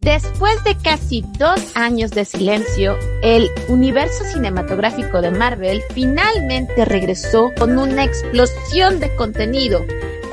[0.00, 7.76] Después de casi dos años de silencio, el universo cinematográfico de Marvel finalmente regresó con
[7.76, 9.84] una explosión de contenido,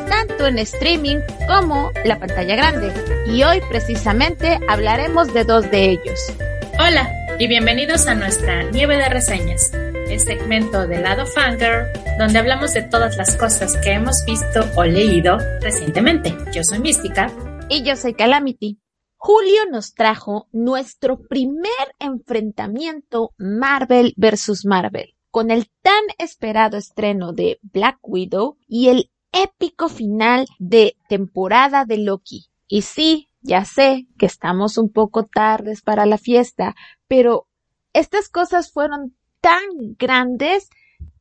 [0.07, 1.17] tanto en streaming
[1.49, 2.93] como la pantalla grande.
[3.27, 6.18] Y hoy precisamente hablaremos de dos de ellos.
[6.79, 11.88] Hola y bienvenidos a nuestra nieve de reseñas, el segmento de lado Fangirl,
[12.18, 16.34] donde hablamos de todas las cosas que hemos visto o leído recientemente.
[16.54, 17.29] Yo soy Mística.
[17.68, 18.79] Y yo soy Calamity.
[19.20, 24.63] Julio nos trajo nuestro primer enfrentamiento Marvel vs.
[24.66, 31.84] Marvel, con el tan esperado estreno de Black Widow y el épico final de temporada
[31.84, 32.45] de Loki.
[32.67, 36.76] Y sí, ya sé que estamos un poco tardes para la fiesta,
[37.07, 37.48] pero
[37.93, 39.63] estas cosas fueron tan
[39.98, 40.70] grandes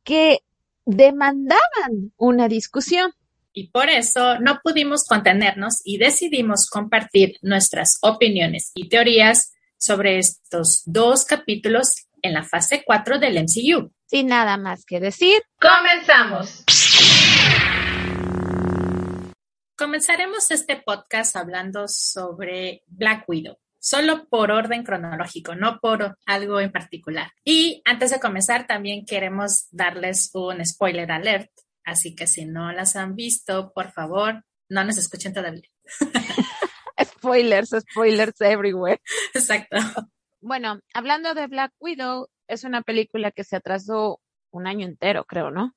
[0.03, 0.41] que
[0.85, 3.11] demandaban una discusión
[3.57, 10.83] y por eso no pudimos contenernos y decidimos compartir nuestras opiniones y teorías sobre estos
[10.85, 13.91] dos capítulos en la fase 4 del MCU.
[14.05, 16.65] Sin nada más que decir, comenzamos.
[19.75, 26.71] Comenzaremos este podcast hablando sobre Black Widow solo por orden cronológico, no por algo en
[26.71, 27.31] particular.
[27.45, 31.49] Y antes de comenzar, también queremos darles un spoiler alert
[31.87, 35.63] Así que si no las han visto, por favor, no nos escuchen todavía.
[37.01, 39.01] spoilers, spoilers everywhere.
[39.33, 39.77] Exacto.
[40.41, 44.19] Bueno, hablando de Black Widow, es una película que se atrasó
[44.51, 45.75] un año entero, creo, ¿no?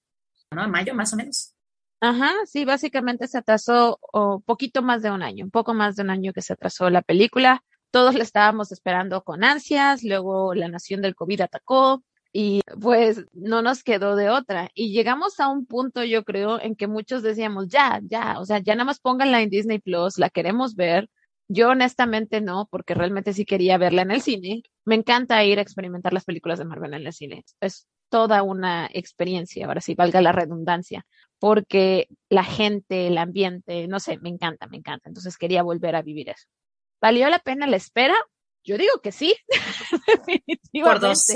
[0.50, 1.54] No, en mayo más o menos.
[2.00, 6.02] Ajá, sí, básicamente se atrasó un poquito más de un año, un poco más de
[6.02, 7.62] un año que se atrasó la película.
[7.92, 13.62] Todos la estábamos esperando con ansias, luego la nación del COVID atacó, y pues no
[13.62, 14.70] nos quedó de otra.
[14.74, 18.58] Y llegamos a un punto, yo creo, en que muchos decíamos, ya, ya, o sea,
[18.58, 21.08] ya nada más pónganla en Disney Plus, la queremos ver.
[21.48, 24.62] Yo honestamente no, porque realmente sí quería verla en el cine.
[24.84, 27.44] Me encanta ir a experimentar las películas de Marvel en el cine.
[27.60, 31.06] Es toda una experiencia, ahora sí, valga la redundancia,
[31.40, 35.08] porque la gente, el ambiente, no sé, me encanta, me encanta.
[35.08, 36.46] Entonces quería volver a vivir eso.
[37.00, 38.14] ¿Valió la pena la espera?
[38.62, 39.34] Yo digo que sí,
[40.06, 40.60] definitivamente.
[40.84, 41.26] Por dos.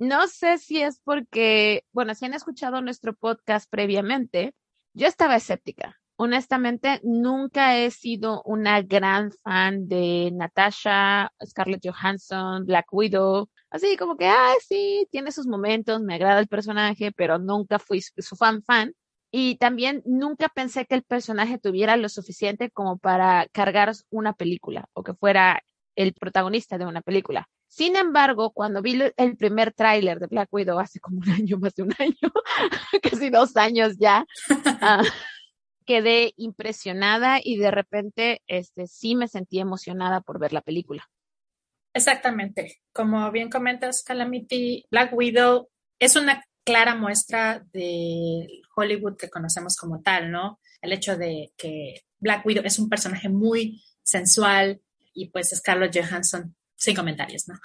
[0.00, 4.54] No sé si es porque, bueno, si han escuchado nuestro podcast previamente,
[4.94, 6.00] yo estaba escéptica.
[6.16, 13.50] Honestamente, nunca he sido una gran fan de Natasha, Scarlett Johansson, Black Widow.
[13.68, 18.00] Así como que, ah, sí, tiene sus momentos, me agrada el personaje, pero nunca fui
[18.00, 18.94] su fan fan.
[19.30, 24.88] Y también nunca pensé que el personaje tuviera lo suficiente como para cargar una película
[24.94, 25.62] o que fuera
[25.94, 27.48] el protagonista de una película.
[27.70, 31.72] Sin embargo, cuando vi el primer tráiler de Black Widow hace como un año, más
[31.76, 32.32] de un año,
[33.02, 34.26] casi dos años ya,
[34.82, 35.04] ah,
[35.86, 41.08] quedé impresionada y de repente este, sí me sentí emocionada por ver la película.
[41.94, 42.80] Exactamente.
[42.92, 45.68] Como bien comentas, Calamity, Black Widow
[46.00, 50.58] es una clara muestra de Hollywood que conocemos como tal, ¿no?
[50.82, 54.82] El hecho de que Black Widow es un personaje muy sensual
[55.14, 57.60] y pues Scarlett Johansson sin comentarios, ¿no?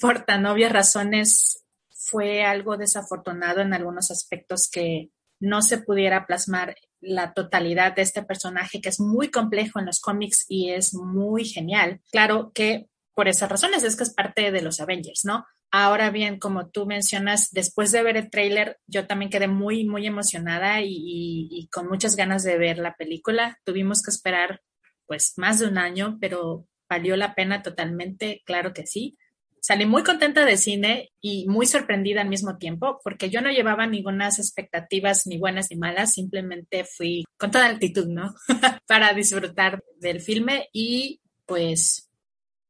[0.00, 5.10] por tan obvias razones fue algo desafortunado en algunos aspectos que
[5.40, 10.00] no se pudiera plasmar la totalidad de este personaje que es muy complejo en los
[10.00, 12.00] cómics y es muy genial.
[12.10, 15.46] Claro que por esas razones es que es parte de los Avengers, ¿no?
[15.70, 20.06] Ahora bien, como tú mencionas, después de ver el tráiler, yo también quedé muy, muy
[20.06, 23.58] emocionada y, y, con muchas ganas de ver la película.
[23.64, 24.62] Tuvimos que esperar
[25.06, 29.16] pues más de un año, pero valió la pena totalmente, claro que sí.
[29.60, 33.86] Salí muy contenta de cine y muy sorprendida al mismo tiempo porque yo no llevaba
[33.86, 38.32] ninguna expectativas ni buenas ni malas, simplemente fui con toda altitud, ¿no?
[38.86, 42.08] Para disfrutar del filme y pues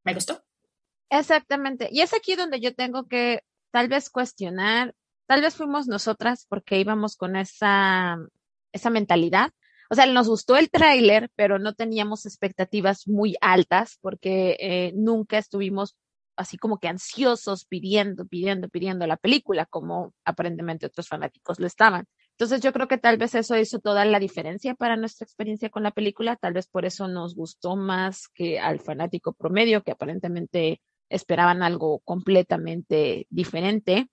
[0.05, 0.43] me gustó.
[1.11, 1.89] Exactamente.
[1.93, 4.95] Y es aquí donde yo tengo que tal vez cuestionar,
[5.27, 8.17] tal vez fuimos nosotras porque íbamos con esa,
[8.73, 9.51] esa mentalidad
[9.91, 15.39] o sea, nos gustó el tráiler, pero no teníamos expectativas muy altas porque eh, nunca
[15.39, 15.97] estuvimos
[16.37, 22.07] así como que ansiosos pidiendo, pidiendo, pidiendo la película, como aparentemente otros fanáticos lo estaban.
[22.33, 25.83] Entonces yo creo que tal vez eso hizo toda la diferencia para nuestra experiencia con
[25.83, 30.83] la película, tal vez por eso nos gustó más que al fanático promedio, que aparentemente
[31.09, 34.11] esperaban algo completamente diferente.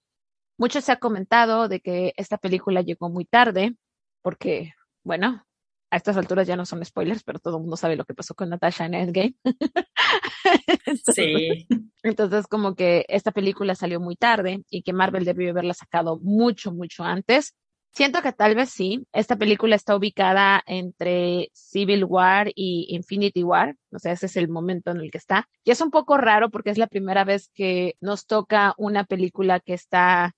[0.58, 3.76] Mucho se ha comentado de que esta película llegó muy tarde,
[4.22, 4.72] porque,
[5.04, 5.46] bueno,
[5.94, 8.34] a estas alturas ya no son spoilers, pero todo el mundo sabe lo que pasó
[8.34, 9.36] con Natasha en Endgame.
[11.16, 11.68] sí.
[12.02, 16.72] Entonces, como que esta película salió muy tarde y que Marvel debió haberla sacado mucho,
[16.72, 17.54] mucho antes.
[17.92, 19.06] Siento que tal vez sí.
[19.14, 23.76] Esta película está ubicada entre Civil War y Infinity War.
[23.92, 25.48] O sea, ese es el momento en el que está.
[25.64, 29.60] Y es un poco raro porque es la primera vez que nos toca una película
[29.60, 30.34] que está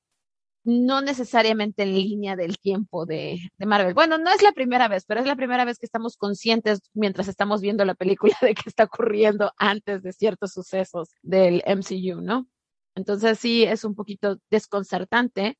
[0.65, 3.93] no necesariamente en línea del tiempo de, de, Marvel.
[3.93, 7.27] Bueno, no es la primera vez, pero es la primera vez que estamos conscientes mientras
[7.27, 12.47] estamos viendo la película de que está ocurriendo antes de ciertos sucesos del MCU, ¿no?
[12.95, 15.57] Entonces sí es un poquito desconcertante,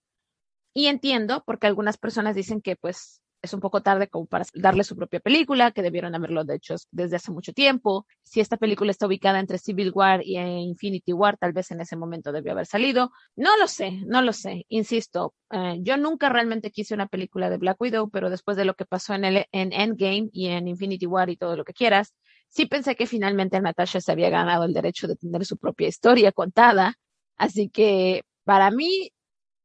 [0.77, 4.95] y entiendo, porque algunas personas dicen que pues es un poco tarde para darle su
[4.95, 8.05] propia película, que debieron haberlo hecho desde hace mucho tiempo.
[8.23, 11.95] Si esta película está ubicada entre Civil War y Infinity War, tal vez en ese
[11.95, 13.11] momento debió haber salido.
[13.35, 14.65] No lo sé, no lo sé.
[14.69, 18.73] Insisto, eh, yo nunca realmente quise una película de Black Widow, pero después de lo
[18.73, 22.13] que pasó en, el, en Endgame y en Infinity War y todo lo que quieras,
[22.49, 26.31] sí pensé que finalmente Natasha se había ganado el derecho de tener su propia historia
[26.31, 26.95] contada.
[27.37, 29.11] Así que para mí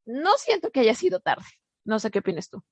[0.07, 1.47] no siento que haya sido tarde.
[1.85, 2.63] No sé qué opinas tú.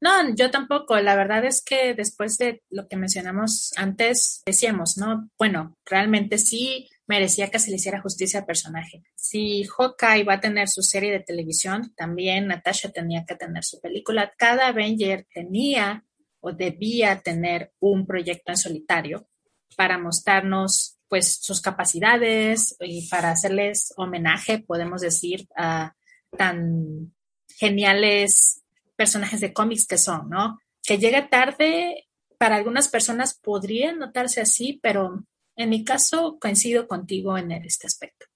[0.00, 0.98] No, yo tampoco.
[0.98, 5.28] La verdad es que después de lo que mencionamos antes, decíamos, ¿no?
[5.38, 9.02] Bueno, realmente sí merecía que se le hiciera justicia al personaje.
[9.14, 13.80] Si Hawkeye va a tener su serie de televisión, también Natasha tenía que tener su
[13.80, 14.32] película.
[14.38, 16.04] Cada Avenger tenía
[16.40, 19.28] o debía tener un proyecto en solitario
[19.76, 25.94] para mostrarnos pues sus capacidades y para hacerles homenaje, podemos decir, a
[26.38, 27.12] tan
[27.58, 28.59] geniales
[29.00, 30.58] personajes de cómics que son, ¿no?
[30.82, 32.06] Que llega tarde,
[32.36, 35.24] para algunas personas podría notarse así, pero
[35.56, 38.26] en mi caso coincido contigo en este aspecto.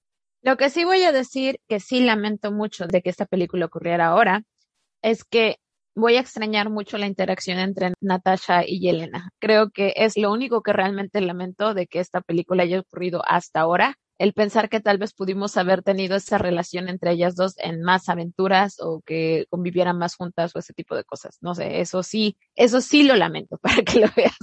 [0.40, 4.06] Lo que sí voy a decir, que sí lamento mucho de que esta película ocurriera
[4.06, 4.42] ahora,
[5.02, 5.58] es que
[5.94, 9.32] voy a extrañar mucho la interacción entre Natasha y Yelena.
[9.40, 13.60] Creo que es lo único que realmente lamento de que esta película haya ocurrido hasta
[13.60, 17.82] ahora, el pensar que tal vez pudimos haber tenido esa relación entre ellas dos en
[17.82, 21.36] más aventuras o que convivieran más juntas o ese tipo de cosas.
[21.42, 24.36] No sé, eso sí, eso sí lo lamento para que lo veas.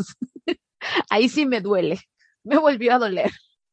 [1.10, 2.00] Ahí sí me duele,
[2.44, 3.32] me volvió a doler.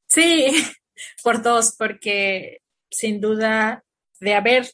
[0.09, 0.47] Sí,
[1.23, 3.85] por dos, porque sin duda
[4.19, 4.71] de haber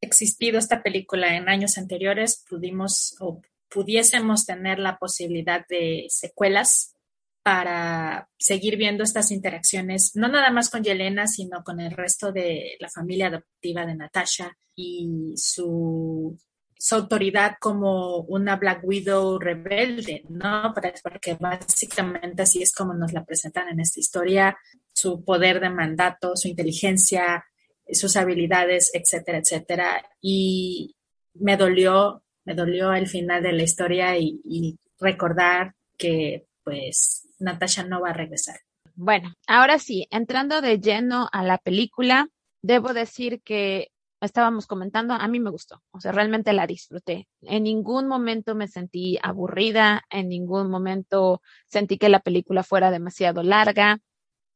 [0.00, 6.96] existido esta película en años anteriores, pudimos o pudiésemos tener la posibilidad de secuelas
[7.42, 12.76] para seguir viendo estas interacciones, no nada más con Yelena, sino con el resto de
[12.78, 16.38] la familia adoptiva de Natasha y su,
[16.78, 20.72] su autoridad como una Black Widow rebelde, ¿no?
[20.74, 24.56] Porque básicamente así es como nos la presentan en esta historia,
[24.92, 27.44] su poder de mandato, su inteligencia,
[27.90, 30.04] sus habilidades, etcétera, etcétera.
[30.20, 30.94] Y
[31.34, 37.84] me dolió, me dolió el final de la historia y, y recordar que pues Natasha
[37.84, 38.56] no va a regresar.
[38.94, 42.28] Bueno, ahora sí, entrando de lleno a la película,
[42.62, 47.28] debo decir que estábamos comentando, a mí me gustó, o sea, realmente la disfruté.
[47.40, 53.42] En ningún momento me sentí aburrida, en ningún momento sentí que la película fuera demasiado
[53.42, 53.98] larga.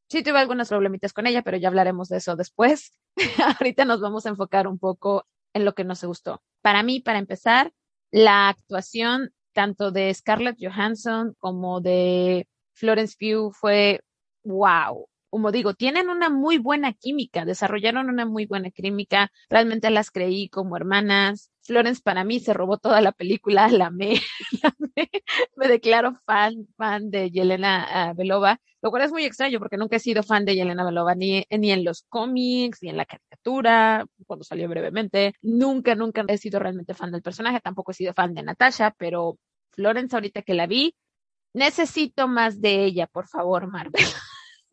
[0.09, 2.93] Sí tuve algunos problemitas con ella, pero ya hablaremos de eso después.
[3.59, 6.41] Ahorita nos vamos a enfocar un poco en lo que nos gustó.
[6.61, 7.73] Para mí, para empezar,
[8.11, 14.01] la actuación tanto de Scarlett Johansson como de Florence Pugh fue
[14.43, 15.07] wow.
[15.31, 20.47] Como digo, tienen una muy buena química, desarrollaron una muy buena química, realmente las creí
[20.49, 21.49] como hermanas.
[21.63, 24.21] Florence para mí se robó toda la película, la amé,
[24.61, 25.09] la amé.
[25.55, 29.95] me declaro fan, fan de Yelena uh, Belova, lo cual es muy extraño porque nunca
[29.95, 34.05] he sido fan de Yelena Belova, ni, ni en los cómics, ni en la caricatura,
[34.27, 35.33] cuando salió brevemente.
[35.41, 39.39] Nunca, nunca he sido realmente fan del personaje, tampoco he sido fan de Natasha, pero
[39.77, 40.93] Florence ahorita que la vi,
[41.57, 44.05] Necesito más de ella, por favor, Marvel.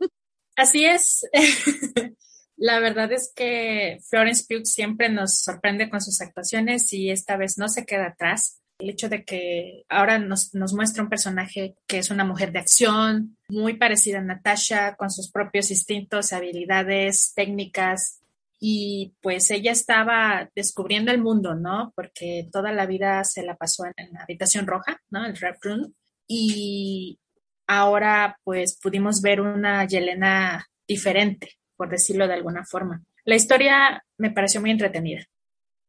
[0.56, 1.26] Así es.
[2.56, 7.56] La verdad es que Florence Pugh siempre nos sorprende con sus actuaciones y esta vez
[7.56, 8.60] no se queda atrás.
[8.78, 12.58] El hecho de que ahora nos, nos muestra un personaje que es una mujer de
[12.58, 18.20] acción, muy parecida a Natasha, con sus propios instintos, habilidades, técnicas,
[18.66, 21.92] y pues ella estaba descubriendo el mundo, ¿no?
[21.94, 25.26] Porque toda la vida se la pasó en, la habitación roja, ¿no?
[25.26, 25.92] El Red Room
[26.26, 27.20] y
[27.66, 33.04] ahora pues pudimos ver una Yelena diferente, por decirlo de alguna forma.
[33.26, 35.26] La historia me pareció muy entretenida.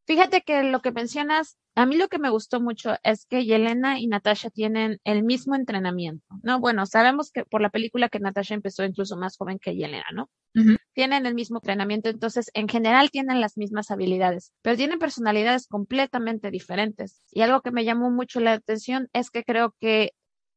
[0.05, 4.00] Fíjate que lo que mencionas, a mí lo que me gustó mucho es que Yelena
[4.00, 6.59] y Natasha tienen el mismo entrenamiento, ¿no?
[6.59, 10.29] Bueno, sabemos que por la película que Natasha empezó incluso más joven que Yelena, ¿no?
[10.93, 16.51] Tienen el mismo entrenamiento, entonces en general tienen las mismas habilidades, pero tienen personalidades completamente
[16.51, 17.21] diferentes.
[17.31, 20.12] Y algo que me llamó mucho la atención es que creo que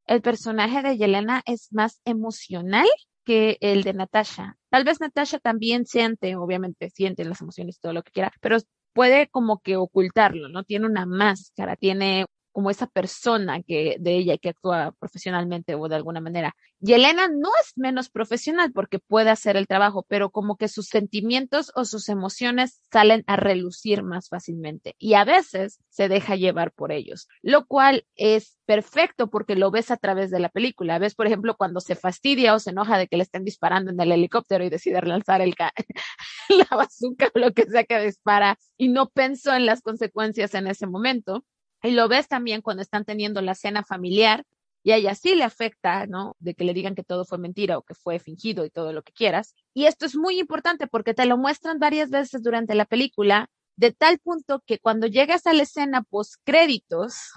[0.07, 2.87] el personaje de Yelena es más emocional
[3.25, 4.57] que el de Natasha.
[4.71, 8.59] Tal vez Natasha también siente, obviamente siente las emociones y todo lo que quiera, pero
[8.99, 10.65] puede como que ocultarlo, ¿no?
[10.65, 12.27] Tiene una máscara, tiene
[12.59, 16.57] como esa persona que de ella que actúa profesionalmente o de alguna manera.
[16.81, 20.89] Y Elena no es menos profesional porque puede hacer el trabajo, pero como que sus
[20.89, 26.73] sentimientos o sus emociones salen a relucir más fácilmente y a veces se deja llevar
[26.73, 30.99] por ellos, lo cual es perfecto porque lo ves a través de la película.
[30.99, 34.01] Ves, por ejemplo, cuando se fastidia o se enoja de que le estén disparando en
[34.01, 35.55] el helicóptero y decide lanzar el
[36.49, 40.67] la bazooka o lo que sea que dispara y no pensó en las consecuencias en
[40.67, 41.45] ese momento
[41.83, 44.45] y lo ves también cuando están teniendo la cena familiar
[44.83, 46.35] y a ella sí le afecta, ¿no?
[46.39, 49.03] De que le digan que todo fue mentira o que fue fingido y todo lo
[49.03, 49.55] que quieras.
[49.75, 53.93] Y esto es muy importante porque te lo muestran varias veces durante la película, de
[53.93, 57.33] tal punto que cuando llegas a la escena post créditos,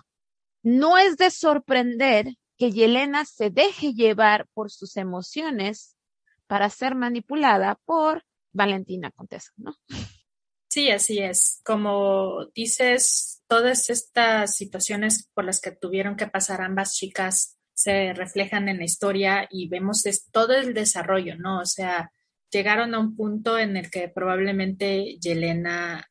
[0.63, 5.95] no es de sorprender que Yelena se deje llevar por sus emociones
[6.47, 9.73] para ser manipulada por Valentina Contesa, ¿no?
[10.71, 11.59] Sí, así es.
[11.65, 18.69] Como dices, todas estas situaciones por las que tuvieron que pasar ambas chicas se reflejan
[18.69, 21.59] en la historia y vemos todo el desarrollo, ¿no?
[21.59, 22.13] O sea,
[22.49, 26.09] llegaron a un punto en el que probablemente Yelena,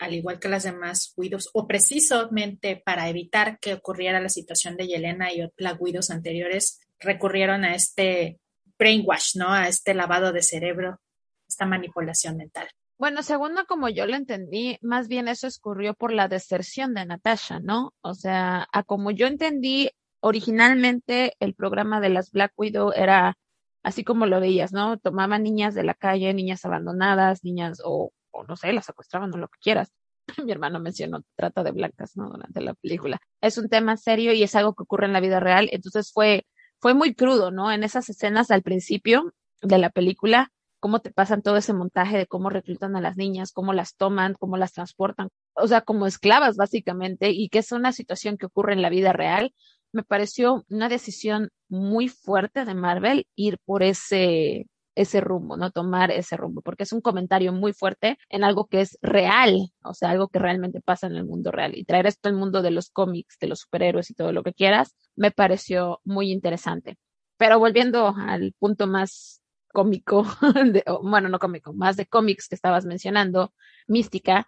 [0.00, 4.88] al igual que las demás Widows, o precisamente para evitar que ocurriera la situación de
[4.88, 8.40] Yelena y las Widows anteriores, recurrieron a este
[8.76, 9.52] brainwash, ¿no?
[9.52, 11.00] A este lavado de cerebro,
[11.46, 12.68] esta manipulación mental.
[13.00, 17.58] Bueno, segundo, como yo lo entendí, más bien eso escurrió por la deserción de Natasha,
[17.58, 17.94] ¿no?
[18.02, 19.88] O sea, a como yo entendí,
[20.20, 23.38] originalmente el programa de las Black Widow era
[23.82, 24.98] así como lo veías, ¿no?
[24.98, 29.38] Tomaban niñas de la calle, niñas abandonadas, niñas o, o no sé, las secuestraban o
[29.38, 29.94] lo que quieras.
[30.44, 32.28] Mi hermano mencionó trata de blancas, ¿no?
[32.28, 33.18] Durante la película.
[33.40, 35.70] Es un tema serio y es algo que ocurre en la vida real.
[35.72, 36.44] Entonces fue,
[36.80, 37.72] fue muy crudo, ¿no?
[37.72, 42.26] En esas escenas al principio de la película, cómo te pasan todo ese montaje de
[42.26, 46.56] cómo reclutan a las niñas, cómo las toman, cómo las transportan, o sea, como esclavas
[46.56, 49.54] básicamente, y que es una situación que ocurre en la vida real,
[49.92, 56.10] me pareció una decisión muy fuerte de Marvel ir por ese ese rumbo, no tomar
[56.10, 60.10] ese rumbo, porque es un comentario muy fuerte en algo que es real, o sea,
[60.10, 61.72] algo que realmente pasa en el mundo real.
[61.76, 64.52] Y traer esto al mundo de los cómics, de los superhéroes y todo lo que
[64.52, 66.98] quieras, me pareció muy interesante.
[67.38, 69.39] Pero volviendo al punto más
[69.72, 70.24] cómico,
[71.02, 73.52] bueno, no cómico, más de cómics que estabas mencionando,
[73.86, 74.46] mística,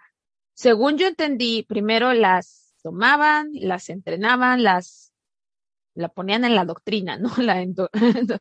[0.54, 5.12] según yo entendí, primero las tomaban, las entrenaban, las
[5.94, 7.30] la ponían en la doctrina, ¿no?
[7.38, 7.64] La,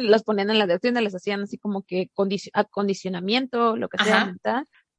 [0.00, 2.10] las ponían en la doctrina, les hacían así como que
[2.52, 4.34] acondicionamiento, lo que sea,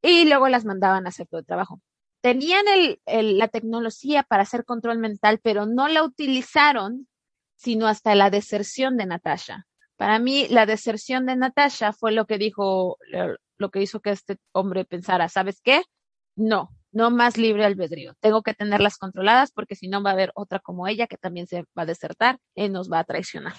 [0.02, 1.82] y luego las mandaban a hacer todo el trabajo.
[2.22, 7.08] Tenían el, la tecnología para hacer control mental, pero no la utilizaron
[7.62, 9.68] sino hasta la deserción de Natasha.
[10.02, 12.98] Para mí, la deserción de Natasha fue lo que dijo,
[13.60, 15.84] lo que hizo que este hombre pensara, ¿sabes qué?
[16.36, 18.16] No, no más libre albedrío.
[18.20, 21.46] Tengo que tenerlas controladas porque si no va a haber otra como ella que también
[21.46, 23.54] se va a desertar y nos va a traicionar.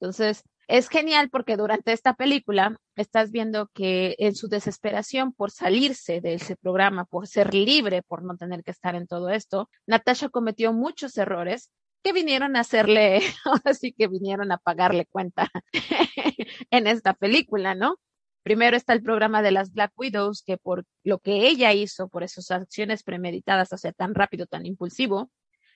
[0.00, 6.22] Entonces, es genial porque durante esta película estás viendo que en su desesperación por salirse
[6.22, 10.30] de ese programa, por ser libre, por no tener que estar en todo esto, Natasha
[10.30, 11.68] cometió muchos errores
[12.02, 13.20] que vinieron a hacerle,
[13.64, 15.50] así que vinieron a pagarle cuenta
[16.70, 17.96] en esta película, ¿no?
[18.42, 22.24] Primero está el programa de las Black Widows, que por lo que ella hizo, por
[22.24, 25.30] esas acciones premeditadas, o sea, tan rápido, tan impulsivo,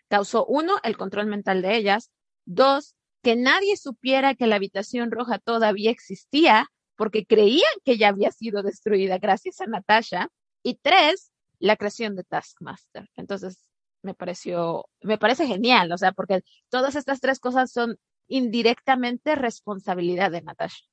[0.09, 2.11] causó, uno, el control mental de ellas,
[2.45, 6.67] dos, que nadie supiera que la habitación roja todavía existía,
[6.97, 10.29] porque creían que ya había sido destruida gracias a Natasha,
[10.63, 11.31] y tres,
[11.61, 13.09] la creación de Taskmaster.
[13.15, 13.61] Entonces,
[14.03, 17.99] me pareció, me parece genial, o sea, porque todas estas tres cosas son
[18.29, 20.85] indirectamente responsabilidad de Natasha.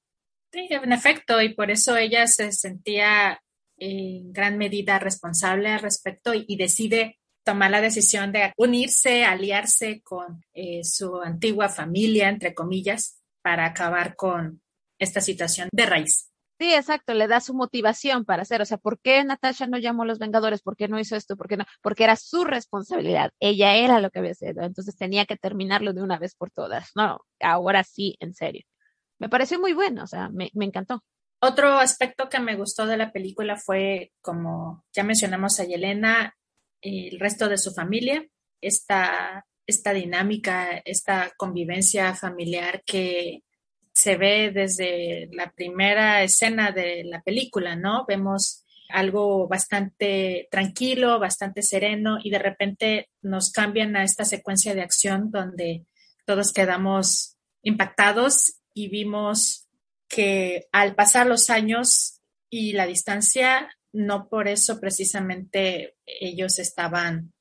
[0.52, 3.42] Sí, en efecto, y por eso ella se sentía
[3.78, 10.44] en gran medida responsable al respecto y, decide tomar la decisión de unirse, aliarse con
[10.54, 14.62] eh, su antigua familia, entre comillas, para acabar con
[15.00, 16.33] esta situación de raíz.
[16.60, 20.04] Sí, exacto, le da su motivación para hacer, o sea, ¿por qué Natasha no llamó
[20.04, 20.62] a los Vengadores?
[20.62, 21.36] ¿Por qué no hizo esto?
[21.36, 21.66] ¿Por qué no?
[21.82, 26.04] Porque era su responsabilidad, ella era lo que había sido, entonces tenía que terminarlo de
[26.04, 26.92] una vez por todas.
[26.96, 28.64] No, ahora sí, en serio.
[29.20, 31.04] Me pareció muy bueno, o sea, me, me encantó.
[31.42, 36.36] Otro aspecto que me gustó de la película fue, como ya mencionamos a Yelena,
[36.82, 38.26] el resto de su familia,
[38.62, 43.44] esta, esta dinámica, esta convivencia familiar que
[44.04, 48.06] se ve desde la primera escena de la película, ¿no?
[48.06, 54.82] Vemos algo bastante tranquilo, bastante sereno y de repente nos cambian a esta secuencia de
[54.82, 55.86] acción donde
[56.26, 59.70] todos quedamos impactados y vimos
[60.10, 62.20] que al pasar los años
[62.50, 67.32] y la distancia, no por eso precisamente ellos estaban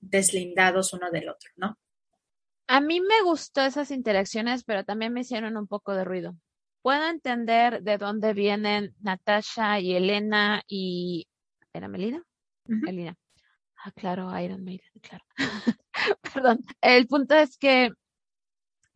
[0.00, 1.78] deslindados uno del otro, ¿no?
[2.72, 6.36] A mí me gustó esas interacciones, pero también me hicieron un poco de ruido.
[6.82, 11.26] Puedo entender de dónde vienen Natasha y Elena y...
[11.72, 12.22] ¿Era Melina?
[12.66, 13.16] Melina.
[13.74, 15.24] Ah, claro, Iron Maiden, claro.
[16.32, 16.60] Perdón.
[16.80, 17.90] El punto es que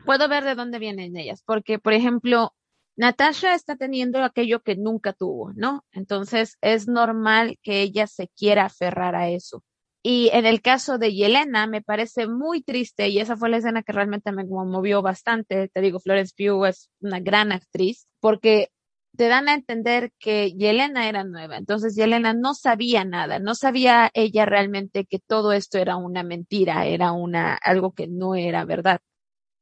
[0.05, 2.55] puedo ver de dónde vienen ellas, porque, por ejemplo,
[2.95, 5.85] Natasha está teniendo aquello que nunca tuvo, ¿no?
[5.91, 9.65] Entonces es normal que ella se quiera aferrar a eso.
[10.07, 13.83] Y en el caso de Yelena, me parece muy triste, y esa fue la escena
[13.83, 15.69] que realmente me movió bastante.
[15.69, 18.69] Te digo, Florence Pugh es una gran actriz, porque
[19.17, 21.57] te dan a entender que Yelena era nueva.
[21.57, 26.85] Entonces, Yelena no sabía nada, no sabía ella realmente que todo esto era una mentira,
[26.85, 29.01] era una, algo que no era verdad.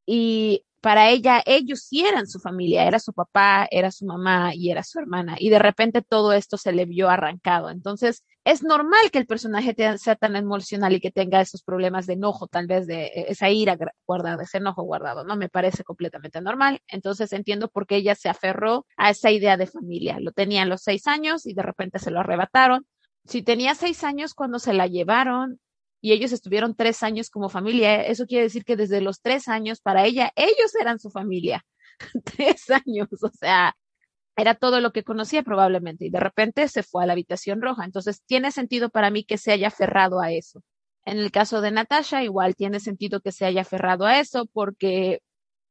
[0.07, 4.71] Y para ella, ellos sí eran su familia, era su papá, era su mamá y
[4.71, 5.37] era su hermana.
[5.39, 7.71] Y de repente todo esto se le vio arrancado.
[7.71, 12.15] Entonces, es normal que el personaje sea tan emocional y que tenga esos problemas de
[12.15, 15.37] enojo, tal vez de e, esa ira guardada, ese enojo guardado, ¿no?
[15.37, 16.81] Me parece completamente normal.
[16.89, 20.19] Entonces entiendo por qué ella se aferró a esa idea de familia.
[20.19, 22.87] Lo tenía a los seis años y de repente se lo arrebataron.
[23.25, 25.61] Si tenía seis años cuando se la llevaron,
[26.03, 28.03] y ellos estuvieron tres años como familia.
[28.03, 31.65] Eso quiere decir que desde los tres años para ella, ellos eran su familia.
[32.25, 33.77] tres años, o sea,
[34.37, 37.85] era todo lo que conocía probablemente y de repente se fue a la habitación roja.
[37.85, 40.63] Entonces tiene sentido para mí que se haya aferrado a eso.
[41.05, 45.21] En el caso de Natasha, igual tiene sentido que se haya aferrado a eso porque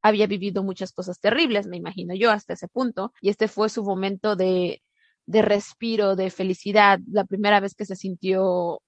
[0.01, 3.13] había vivido muchas cosas terribles, me imagino yo, hasta ese punto.
[3.21, 4.81] Y este fue su momento de,
[5.25, 8.81] de respiro, de felicidad, la primera vez que se sintió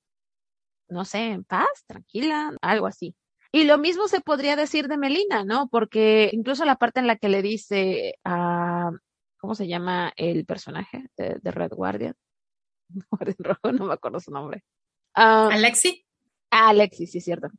[0.94, 3.16] no sé, en paz, tranquila, algo así.
[3.52, 5.68] Y lo mismo se podría decir de Melina, ¿no?
[5.68, 8.92] Porque incluso la parte en la que le dice a,
[9.38, 12.16] ¿cómo se llama el personaje de, Red Guardian?
[13.12, 14.64] Guardian Rojo, no me acuerdo su nombre.
[15.14, 16.06] Ah, Alexi.
[16.50, 17.50] Alexi, sí, es cierto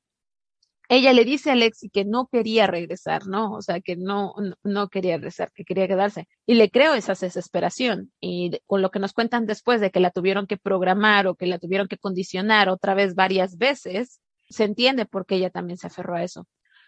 [0.88, 3.52] ella le dice a Alexi que no quería regresar, ¿no?
[3.52, 6.28] O sea, que no, no, quería regresar, que quería quedarse.
[6.46, 8.12] Y le creo esa desesperación.
[8.20, 11.46] Y con lo que nos cuentan después de que la tuvieron que programar o que
[11.46, 15.86] la tuvieron que condicionar otra vez varias veces, se entiende por qué ella también se
[15.86, 16.46] aferró a eso.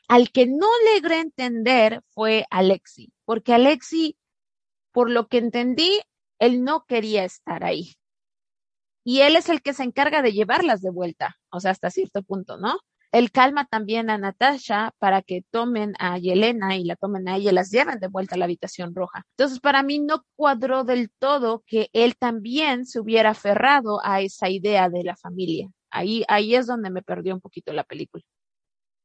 [0.09, 4.17] Al que no logré entender fue Alexi, porque Alexi,
[4.93, 6.01] por lo que entendí,
[6.39, 7.95] él no quería estar ahí.
[9.05, 12.23] Y él es el que se encarga de llevarlas de vuelta, o sea, hasta cierto
[12.23, 12.79] punto, ¿no?
[13.17, 17.51] Él calma también a Natasha para que tomen a Yelena y la tomen a ella
[17.51, 19.25] y las lleven de vuelta a la habitación roja.
[19.31, 24.51] Entonces, para mí no cuadró del todo que él también se hubiera aferrado a esa
[24.51, 25.71] idea de la familia.
[25.91, 28.23] Ahí, ahí es donde me perdió un poquito la película.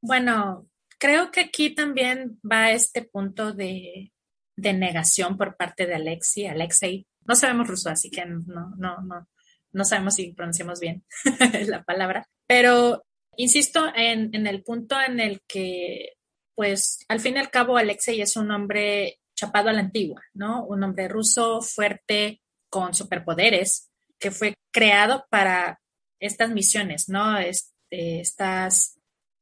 [0.01, 4.11] Bueno, creo que aquí también va este punto de,
[4.57, 7.07] de negación por parte de Alexi, Alexei.
[7.21, 9.29] No sabemos ruso, así que no, no, no,
[9.71, 11.05] no sabemos si pronunciamos bien
[11.67, 13.05] la palabra, pero
[13.37, 16.13] Insisto en, el punto en el que,
[16.55, 20.65] pues, al fin y al cabo, Alexei es un hombre chapado a la antigua, ¿no?
[20.65, 23.89] Un hombre ruso fuerte, con superpoderes,
[24.19, 25.81] que fue creado para
[26.19, 27.37] estas misiones, ¿no?
[27.39, 28.99] Este, estas,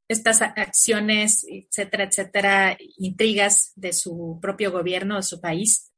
[0.08, 5.92] estas acciones, etcétera, etcétera, intrigas de su propio gobierno, de su país.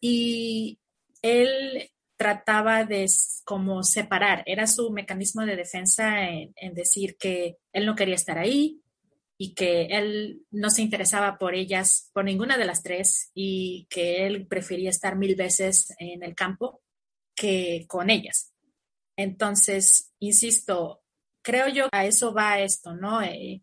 [0.00, 0.78] Y
[1.22, 3.06] él trataba de
[3.44, 8.80] como separar, era su mecanismo de defensa en, decir que él no quería estar ahí
[9.36, 14.26] y que él no se interesaba por ellas, por ninguna de las tres y que
[14.26, 16.82] él prefería estar mil veces en el campo
[17.34, 18.52] que con ellas.
[19.16, 21.02] Entonces, insisto,
[21.42, 23.20] creo yo a eso va esto, ¿no?
[23.22, 23.62] Eh,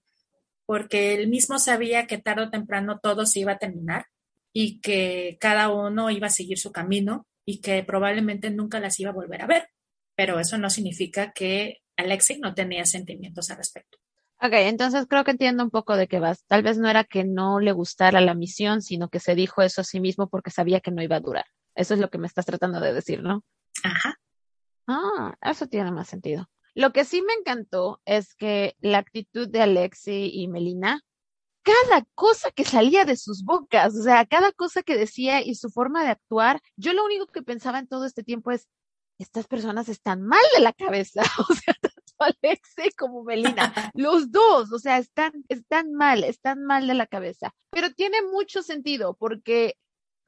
[0.66, 4.08] porque él mismo sabía que tarde o temprano todo se iba a terminar
[4.54, 9.12] y que cada uno iba a seguir su camino y que probablemente nunca las iba
[9.12, 9.69] a volver a ver.
[10.15, 13.97] Pero eso no significa que Alexei no tenía sentimientos al respecto.
[14.41, 16.45] Ok, entonces creo que entiendo un poco de qué vas.
[16.45, 19.82] Tal vez no era que no le gustara la misión, sino que se dijo eso
[19.82, 21.45] a sí mismo porque sabía que no iba a durar.
[21.75, 23.43] Eso es lo que me estás tratando de decir, ¿no?
[23.84, 24.17] Ajá.
[24.88, 26.49] Ah, eso tiene más sentido.
[26.73, 31.02] Lo que sí me encantó es que la actitud de Alexi y Melina
[31.63, 35.69] cada cosa que salía de sus bocas, o sea, cada cosa que decía y su
[35.69, 38.67] forma de actuar, yo lo único que pensaba en todo este tiempo es,
[39.19, 44.72] estas personas están mal de la cabeza, o sea, tanto Alexe como Melina, los dos,
[44.72, 49.76] o sea, están, están mal, están mal de la cabeza, pero tiene mucho sentido porque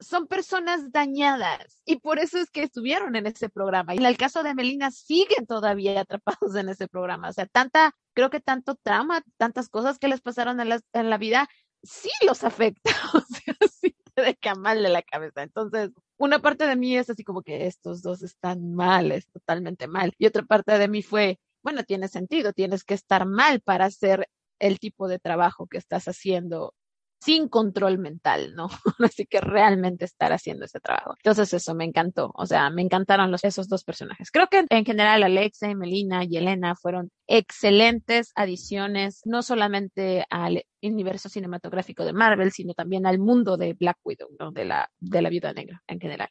[0.02, 3.94] son personas dañadas y por eso es que estuvieron en ese programa.
[3.94, 7.28] Y en el caso de Melina siguen todavía atrapados en ese programa.
[7.28, 11.10] O sea, tanta, creo que tanto trauma, tantas cosas que les pasaron en la, en
[11.10, 11.48] la vida,
[11.82, 12.90] sí los afecta.
[13.14, 15.42] O sea, sí te deja mal de la cabeza.
[15.42, 19.86] Entonces, una parte de mí es así como que estos dos están mal, es totalmente
[19.88, 20.12] mal.
[20.18, 24.28] Y otra parte de mí fue, bueno, tiene sentido, tienes que estar mal para hacer
[24.58, 26.74] el tipo de trabajo que estás haciendo
[27.22, 28.68] sin control mental, ¿no?
[28.98, 31.14] Así que realmente estar haciendo ese trabajo.
[31.18, 34.30] Entonces eso me encantó, o sea, me encantaron los, esos dos personajes.
[34.30, 40.64] Creo que en general Alexa y Melina y Elena fueron excelentes adiciones, no solamente al
[40.82, 44.50] universo cinematográfico de Marvel, sino también al mundo de Black Widow, ¿no?
[44.50, 46.28] De la, de la viuda negra en general.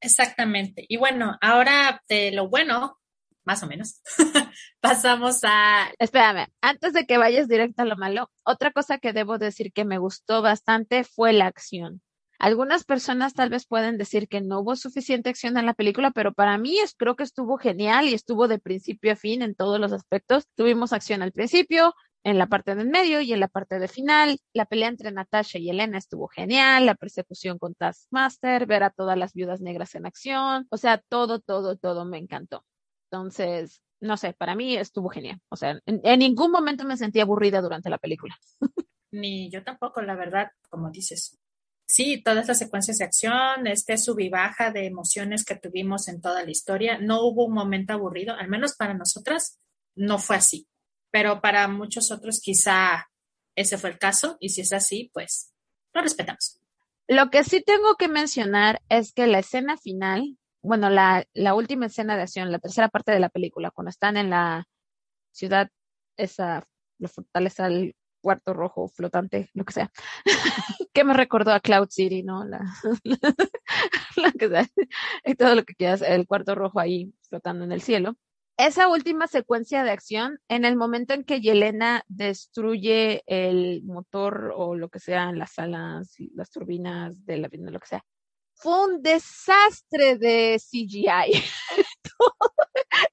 [0.00, 0.84] Exactamente.
[0.88, 2.98] Y bueno, ahora de lo bueno,
[3.46, 4.02] más o menos.
[4.80, 5.88] Pasamos a...
[5.98, 9.84] Espérame, antes de que vayas directo a lo malo, otra cosa que debo decir que
[9.84, 12.02] me gustó bastante fue la acción.
[12.38, 16.34] Algunas personas tal vez pueden decir que no hubo suficiente acción en la película, pero
[16.34, 19.80] para mí es, creo que estuvo genial y estuvo de principio a fin en todos
[19.80, 20.44] los aspectos.
[20.54, 24.38] Tuvimos acción al principio, en la parte del medio y en la parte de final.
[24.52, 29.16] La pelea entre Natasha y Elena estuvo genial, la persecución con Taskmaster, ver a todas
[29.16, 32.64] las viudas negras en acción, o sea, todo, todo, todo me encantó.
[33.16, 35.40] Entonces, no sé, para mí estuvo genial.
[35.48, 38.36] O sea, en, ningún momento me sentí aburrida durante la película.
[39.10, 41.38] Ni yo tampoco, la verdad, como dices.
[41.88, 46.20] Sí, todas las secuencias de acción, este sub y baja de emociones que tuvimos en
[46.20, 49.60] toda la historia, no hubo un momento aburrido, al menos para nosotras
[49.94, 50.66] no fue así,
[51.12, 53.08] pero para muchos otros quizá
[53.54, 55.54] ese fue el caso y si es así, pues
[55.94, 56.60] lo respetamos.
[57.06, 61.86] Lo que sí tengo que mencionar es que la escena final bueno, la, la última
[61.86, 64.66] escena de acción, la tercera parte de la película, cuando están en la
[65.30, 65.70] ciudad,
[66.16, 66.66] esa,
[66.98, 69.92] la fortaleza del cuarto rojo flotante, lo que sea,
[70.92, 72.44] que me recordó a Cloud City, ¿no?
[72.44, 72.60] La,
[74.38, 74.66] que sea,
[75.24, 78.16] y todo lo que quieras, el cuarto rojo ahí flotando en el cielo.
[78.58, 84.74] Esa última secuencia de acción, en el momento en que Yelena destruye el motor o
[84.74, 88.04] lo que sea, las alas, las turbinas de la vida, lo que sea,
[88.56, 91.32] fue un desastre de CGI.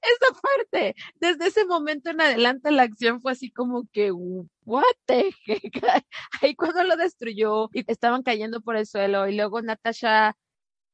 [0.01, 5.33] Esa parte, desde ese momento en adelante la acción fue así como que, what the
[5.45, 5.73] heck?
[6.41, 10.35] Ahí cuando lo destruyó y estaban cayendo por el suelo y luego Natasha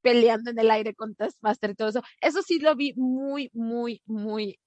[0.02, 4.02] peleando en el aire con Taskmaster y todo eso, eso sí lo vi muy, muy,
[4.06, 4.60] muy,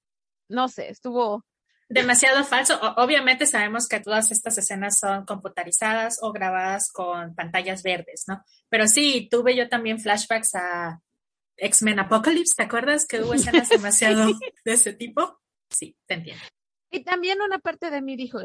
[0.48, 1.44] no sé, estuvo
[1.92, 2.78] demasiado falso.
[2.96, 8.42] obviamente sabemos que todas estas escenas son computarizadas o grabadas con pantallas verdes, ¿no?
[8.68, 11.00] Pero sí, tuve yo también flashbacks a
[11.56, 14.26] X-Men Apocalypse, ¿te acuerdas que hubo escenas demasiado
[14.64, 15.38] de ese tipo?
[15.70, 16.42] Sí, te entiendo.
[16.90, 18.40] Y también una parte de mí dijo,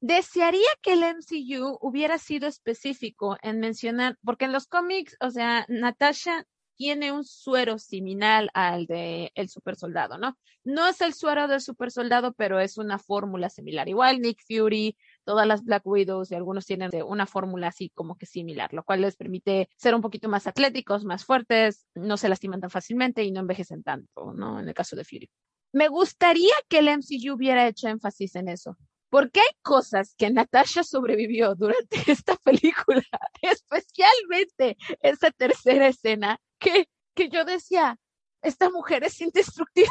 [0.00, 5.64] desearía que el MCU hubiera sido específico en mencionar, porque en los cómics, o sea,
[5.68, 6.44] Natasha
[6.78, 10.38] tiene un suero similar al de el super soldado, ¿no?
[10.62, 13.88] No es el suero del super soldado, pero es una fórmula similar.
[13.88, 18.26] Igual Nick Fury, todas las Black Widows y algunos tienen una fórmula así como que
[18.26, 22.60] similar, lo cual les permite ser un poquito más atléticos, más fuertes, no se lastiman
[22.60, 24.60] tan fácilmente y no envejecen tanto, ¿no?
[24.60, 25.28] En el caso de Fury.
[25.72, 28.76] Me gustaría que el MCU hubiera hecho énfasis en eso,
[29.10, 33.02] porque hay cosas que Natasha sobrevivió durante esta película,
[33.42, 37.98] especialmente esa tercera escena que, que yo decía,
[38.42, 39.90] esta mujer es indestructible.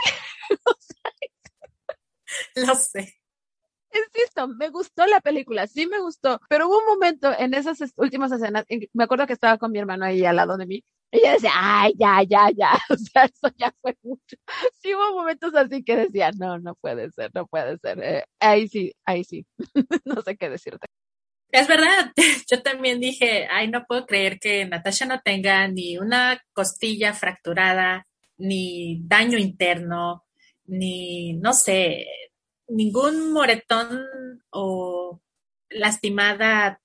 [2.56, 3.15] Lo sé.
[3.93, 8.32] Insisto, me gustó la película, sí me gustó, pero hubo un momento en esas últimas
[8.32, 11.34] escenas, me acuerdo que estaba con mi hermano ahí al lado de mí, y ella
[11.34, 14.36] decía, ay, ya, ya, ya, o sea, eso ya fue mucho.
[14.82, 17.99] Sí hubo momentos así que decía, no, no puede ser, no puede ser.
[18.03, 19.45] Eh, ahí sí, ahí sí,
[20.06, 20.88] no sé qué decirte.
[21.51, 22.12] Es verdad,
[22.51, 28.05] yo también dije, ay, no puedo creer que Natasha no tenga ni una costilla fracturada,
[28.38, 30.25] ni daño interno,
[30.65, 32.05] ni, no sé,
[32.67, 34.05] ningún moretón
[34.49, 35.21] o
[35.69, 36.81] lastimada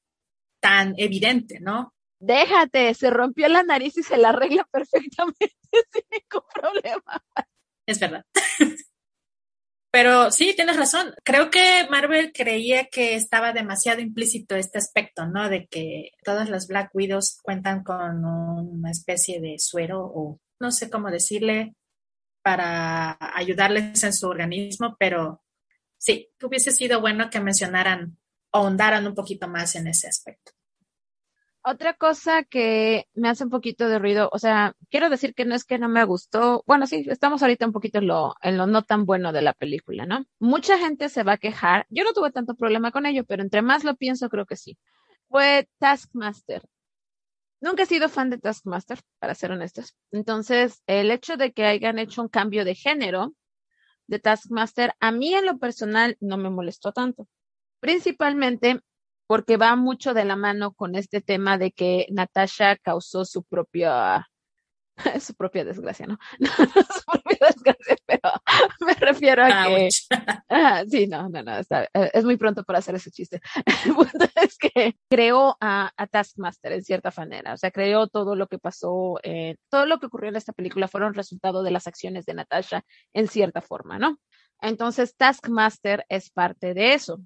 [0.60, 1.92] tan evidente, ¿no?
[2.20, 7.24] Déjate, se rompió la nariz y se la arregla perfectamente sin ningún problema.
[7.86, 8.24] Es verdad.
[9.92, 11.14] Pero sí, tienes razón.
[11.22, 15.50] Creo que Marvel creía que estaba demasiado implícito este aspecto, ¿no?
[15.50, 20.88] De que todas las Black Widows cuentan con una especie de suero o no sé
[20.88, 21.74] cómo decirle
[22.40, 25.42] para ayudarles en su organismo, pero
[25.98, 28.16] sí, hubiese sido bueno que mencionaran
[28.50, 30.52] o ahondaran un poquito más en ese aspecto.
[31.64, 35.54] Otra cosa que me hace un poquito de ruido, o sea, quiero decir que no
[35.54, 38.66] es que no me gustó, bueno, sí, estamos ahorita un poquito en lo, en lo
[38.66, 40.24] no tan bueno de la película, ¿no?
[40.40, 43.62] Mucha gente se va a quejar, yo no tuve tanto problema con ello, pero entre
[43.62, 44.76] más lo pienso, creo que sí.
[45.28, 46.62] Fue Taskmaster.
[47.60, 49.94] Nunca he sido fan de Taskmaster, para ser honestos.
[50.10, 53.34] Entonces, el hecho de que hayan hecho un cambio de género
[54.08, 57.28] de Taskmaster, a mí en lo personal no me molestó tanto.
[57.78, 58.80] Principalmente
[59.32, 64.28] porque va mucho de la mano con este tema de que Natasha causó su propia
[65.22, 66.18] su propia desgracia, ¿no?
[66.38, 68.30] su propia desgracia, pero
[68.86, 69.88] me refiero a que
[70.90, 73.40] sí, no, no, no, está, eh, es muy pronto para hacer ese chiste.
[73.86, 78.48] El punto es que creó a, Taskmaster en cierta manera, o sea, creó todo lo
[78.48, 82.26] que pasó, eh, todo lo que ocurrió en esta película fueron resultado de las acciones
[82.26, 84.18] de Natasha en cierta forma, ¿no?
[84.60, 87.18] Entonces, Taskmaster es parte de eso.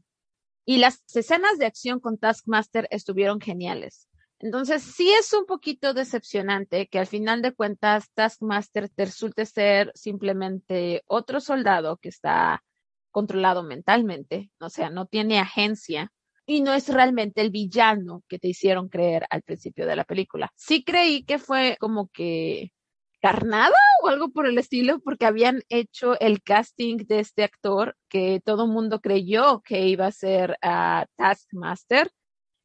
[0.67, 4.09] Y las escenas de acción con Taskmaster estuvieron geniales.
[4.39, 9.93] Entonces, sí es un poquito decepcionante que al final de cuentas Taskmaster te resulte ser
[9.95, 12.63] simplemente otro soldado que está
[13.11, 16.13] controlado mentalmente, o sea, no tiene agencia
[16.45, 20.53] y no es realmente el villano que te hicieron creer al principio de la película.
[20.55, 22.73] Sí creí que fue como que
[23.27, 28.41] carnada o algo por el estilo, porque habían hecho el casting de este actor que
[28.45, 32.09] todo mundo creyó que iba a ser a Taskmaster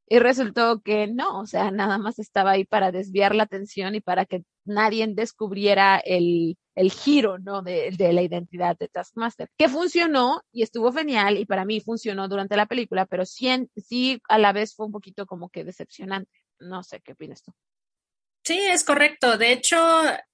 [0.08, 4.02] y resultó que no, o sea, nada más estaba ahí para desviar la atención y
[4.02, 7.64] para que nadie descubriera el, el giro, ¿no?
[7.64, 12.28] De, de, la identidad de Taskmaster, que funcionó y estuvo genial y para mí funcionó
[12.28, 13.48] durante la película, pero sí,
[13.78, 16.40] sí a la vez fue un poquito como que decepcionante.
[16.60, 17.52] No sé, ¿qué opinas tú?
[18.44, 19.38] Sí, es correcto.
[19.38, 19.78] De hecho,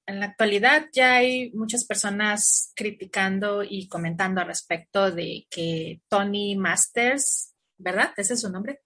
[0.05, 6.55] en la actualidad ya hay muchas personas criticando y comentando al respecto de que Tony
[6.55, 8.13] Masters, ¿verdad?
[8.15, 8.79] ¿Ese es su nombre?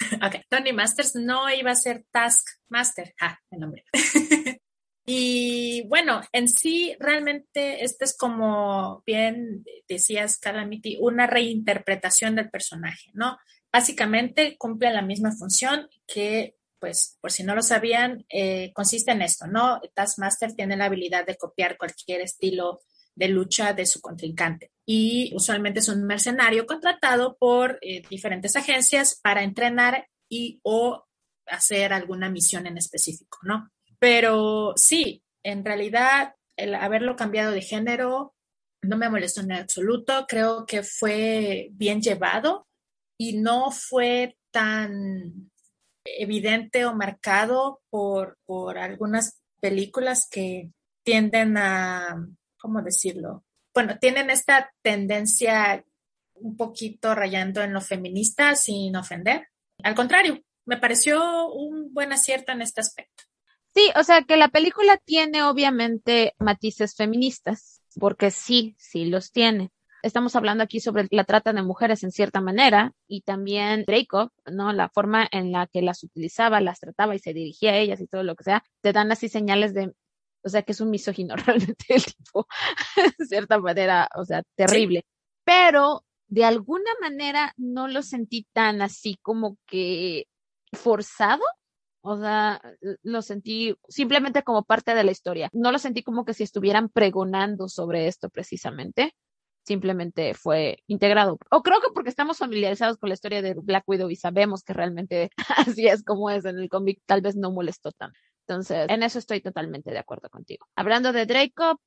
[0.24, 3.84] ok, Tony Masters no iba a ser Taskmaster, ah, el nombre.
[5.04, 13.10] y bueno, en sí, realmente este es como bien decías, Calamity, una reinterpretación del personaje,
[13.14, 13.36] ¿no?
[13.72, 19.22] Básicamente cumple la misma función que pues por si no lo sabían, eh, consiste en
[19.22, 19.80] esto, ¿no?
[19.94, 22.80] Taskmaster tiene la habilidad de copiar cualquier estilo
[23.14, 29.20] de lucha de su contrincante y usualmente es un mercenario contratado por eh, diferentes agencias
[29.22, 31.04] para entrenar y o
[31.46, 33.70] hacer alguna misión en específico, ¿no?
[34.00, 38.34] Pero sí, en realidad el haberlo cambiado de género
[38.82, 42.66] no me molestó en absoluto, creo que fue bien llevado
[43.16, 45.51] y no fue tan
[46.04, 50.70] evidente o marcado por, por algunas películas que
[51.04, 52.26] tienden a,
[52.58, 53.44] ¿cómo decirlo?
[53.74, 55.84] Bueno, tienen esta tendencia
[56.34, 59.48] un poquito rayando en lo feminista sin ofender.
[59.82, 63.24] Al contrario, me pareció un buen acierto en este aspecto.
[63.74, 69.70] Sí, o sea que la película tiene obviamente matices feministas, porque sí, sí los tiene
[70.02, 74.72] estamos hablando aquí sobre la trata de mujeres en cierta manera y también Draco, ¿no?
[74.72, 78.06] La forma en la que las utilizaba, las trataba y se dirigía a ellas y
[78.06, 79.92] todo lo que sea, te dan así señales de,
[80.42, 81.36] o sea, que es un misógino
[81.76, 82.46] realmente el tipo,
[83.18, 85.04] de cierta manera, o sea, terrible.
[85.44, 90.26] Pero de alguna manera no lo sentí tan así como que
[90.72, 91.42] forzado.
[92.04, 92.60] O sea,
[93.04, 95.48] lo sentí simplemente como parte de la historia.
[95.52, 99.14] No lo sentí como que si estuvieran pregonando sobre esto precisamente
[99.64, 101.38] simplemente fue integrado.
[101.50, 104.72] O creo que porque estamos familiarizados con la historia de Black Widow y sabemos que
[104.72, 105.30] realmente
[105.76, 108.18] así es como es en el cómic, tal vez no molestó tanto.
[108.46, 110.66] Entonces, en eso estoy totalmente de acuerdo contigo.
[110.74, 111.80] Hablando de Draco,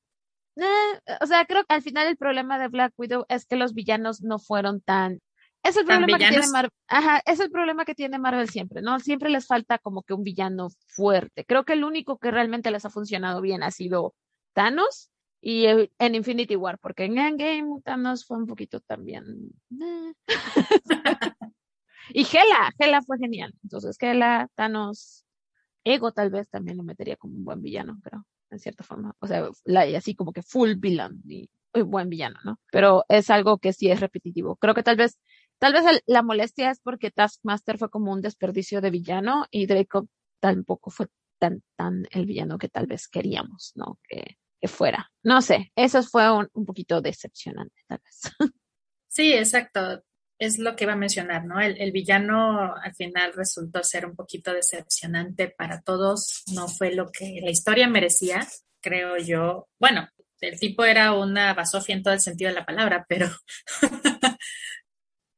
[0.56, 3.74] eh, o sea, creo que al final el problema de Black Widow es que los
[3.74, 5.20] villanos no fueron tan
[5.62, 6.70] es el problema que tiene Marvel.
[6.86, 9.00] Ajá, es el problema que tiene Marvel siempre, ¿no?
[9.00, 11.44] Siempre les falta como que un villano fuerte.
[11.44, 14.14] Creo que el único que realmente les ha funcionado bien ha sido
[14.52, 15.10] Thanos
[15.48, 15.66] y
[16.00, 19.52] en Infinity War, porque en Endgame Thanos fue un poquito también.
[19.80, 20.12] Eh.
[22.08, 23.54] y Hela, Hela fue genial.
[23.62, 25.24] Entonces, Hela, Thanos,
[25.84, 29.14] Ego tal vez también lo metería como un buen villano, pero en cierta forma.
[29.20, 29.48] O sea,
[29.96, 31.48] así como que full villain y,
[31.84, 32.58] buen villano, ¿no?
[32.72, 34.56] Pero es algo que sí es repetitivo.
[34.56, 35.16] Creo que tal vez,
[35.60, 40.08] tal vez la molestia es porque Taskmaster fue como un desperdicio de villano y Draco
[40.40, 41.06] tampoco fue
[41.38, 44.00] tan, tan el villano que tal vez queríamos, ¿no?
[44.08, 45.10] Que que fuera.
[45.22, 48.32] No sé, eso fue un, poquito decepcionante, tal vez.
[49.08, 50.02] Sí, exacto.
[50.38, 51.58] Es lo que iba a mencionar, ¿no?
[51.58, 56.42] El, villano al final resultó ser un poquito decepcionante para todos.
[56.52, 58.46] No fue lo que la historia merecía,
[58.82, 59.68] creo yo.
[59.80, 60.06] Bueno,
[60.42, 63.30] el tipo era una basofia en todo el sentido de la palabra, pero.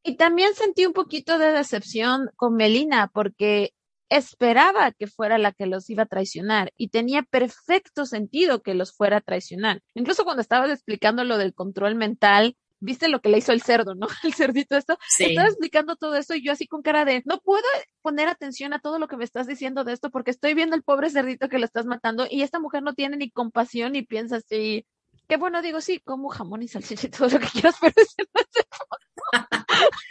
[0.02, 3.74] y también sentí un poquito de decepción con Melina, porque
[4.08, 8.92] esperaba que fuera la que los iba a traicionar y tenía perfecto sentido que los
[8.92, 9.82] fuera a traicionar.
[9.94, 13.94] Incluso cuando estabas explicando lo del control mental, viste lo que le hizo el cerdo,
[13.94, 14.06] ¿no?
[14.24, 14.98] El cerdito esto.
[15.18, 17.64] Estaba explicando todo esto y yo así con cara de, no puedo
[18.02, 20.82] poner atención a todo lo que me estás diciendo de esto porque estoy viendo el
[20.82, 24.36] pobre cerdito que lo estás matando y esta mujer no tiene ni compasión y piensa
[24.36, 24.86] así.
[25.28, 28.22] Qué bueno, digo, sí, como jamón y salchicha y todo lo que quieras, pero ese
[28.34, 28.48] no es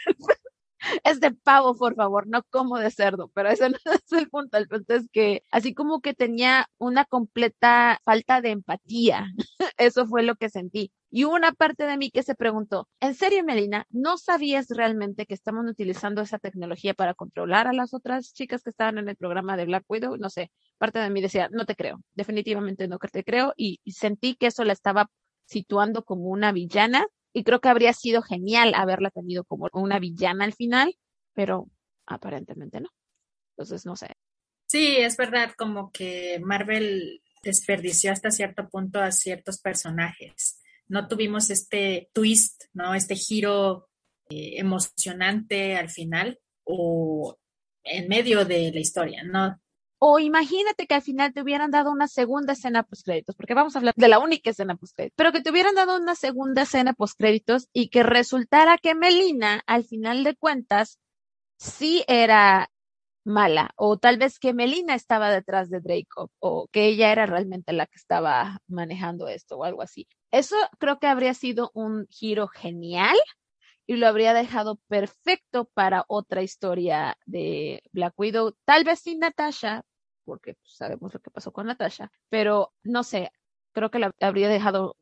[0.07, 0.37] el
[1.03, 4.57] es de pavo, por favor, no como de cerdo, pero ese no es el punto.
[4.57, 9.27] El punto es que así como que tenía una completa falta de empatía.
[9.77, 10.91] Eso fue lo que sentí.
[11.09, 15.25] Y hubo una parte de mí que se preguntó, ¿en serio, Melina, no sabías realmente
[15.25, 19.15] que estaban utilizando esa tecnología para controlar a las otras chicas que estaban en el
[19.15, 20.17] programa de Black Widow?
[20.17, 23.53] No sé, parte de mí decía, no te creo, definitivamente no te creo.
[23.55, 25.09] Y sentí que eso la estaba
[25.45, 30.43] situando como una villana y creo que habría sido genial haberla tenido como una villana
[30.43, 30.97] al final,
[31.33, 31.69] pero
[32.07, 32.89] aparentemente no.
[33.51, 34.07] Entonces, no sé.
[34.65, 40.59] Sí, es verdad, como que Marvel desperdició hasta cierto punto a ciertos personajes.
[40.87, 42.95] No tuvimos este twist, ¿no?
[42.95, 43.87] Este giro
[44.31, 47.37] eh, emocionante al final o
[47.83, 49.61] en medio de la historia, ¿no?
[49.99, 53.75] O imagínate que al final te hubieran dado una segunda escena post créditos, porque vamos
[53.75, 56.63] a hablar de la única escena post créditos, pero que te hubieran dado una segunda
[56.63, 60.99] escena post créditos y que resultara que Melina, al final de cuentas,
[61.57, 62.69] sí era
[63.25, 67.73] mala, o tal vez que Melina estaba detrás de Draco, o que ella era realmente
[67.73, 70.07] la que estaba manejando esto, o algo así.
[70.31, 73.17] Eso creo que habría sido un giro genial
[73.87, 79.83] y lo habría dejado perfecto para otra historia de Black Widow, tal vez sin Natasha,
[80.25, 83.31] porque pues, sabemos lo que pasó con Natasha, pero no sé,
[83.71, 84.97] creo que la habría dejado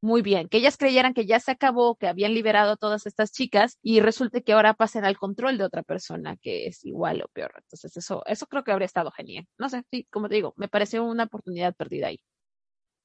[0.00, 3.32] muy bien, que ellas creyeran que ya se acabó, que habían liberado a todas estas
[3.32, 7.28] chicas y resulte que ahora pasen al control de otra persona que es igual o
[7.28, 7.52] peor.
[7.56, 9.48] Entonces eso, eso creo que habría estado genial.
[9.58, 12.20] No sé, sí, como te digo, me pareció una oportunidad perdida ahí.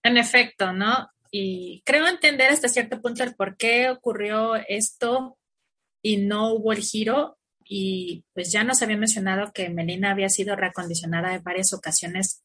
[0.03, 1.09] En efecto, ¿no?
[1.35, 5.35] Y creo entender hasta cierto punto el por qué ocurrió esto
[6.03, 7.39] y no hubo el giro.
[7.65, 12.43] Y pues ya nos había mencionado que Melina había sido reacondicionada en varias ocasiones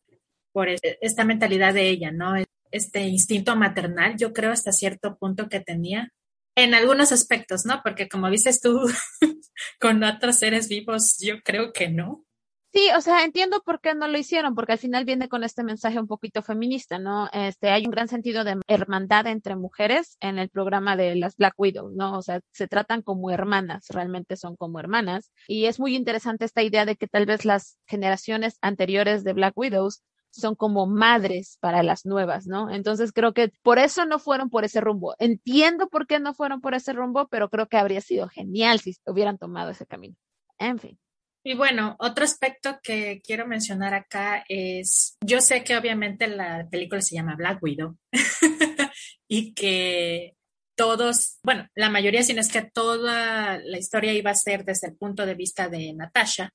[0.53, 2.33] por esta mentalidad de ella, ¿no?
[2.71, 6.11] Este instinto maternal, yo creo hasta cierto punto que tenía
[6.57, 7.83] en algunos aspectos, ¿no?
[7.85, 8.91] Porque como dices tú,
[9.81, 12.25] con otros seres vivos, yo creo que no.
[12.73, 15.65] Sí, o sea, entiendo por qué no lo hicieron, porque al final viene con este
[15.65, 17.29] mensaje un poquito feminista, ¿no?
[17.33, 21.55] Este, hay un gran sentido de hermandad entre mujeres en el programa de las Black
[21.57, 22.19] Widows, ¿no?
[22.19, 25.33] O sea, se tratan como hermanas, realmente son como hermanas.
[25.49, 29.57] Y es muy interesante esta idea de que tal vez las generaciones anteriores de Black
[29.57, 32.71] Widows son como madres para las nuevas, ¿no?
[32.71, 35.15] Entonces creo que por eso no fueron por ese rumbo.
[35.19, 38.95] Entiendo por qué no fueron por ese rumbo, pero creo que habría sido genial si
[39.07, 40.17] hubieran tomado ese camino.
[40.59, 40.99] En fin.
[41.45, 47.01] Y bueno, otro aspecto que quiero mencionar acá es, yo sé que obviamente la película
[47.01, 47.97] se llama Black Widow
[49.29, 50.35] y que
[50.75, 54.89] todos, bueno, la mayoría, si no es que toda la historia iba a ser desde
[54.89, 56.53] el punto de vista de Natasha,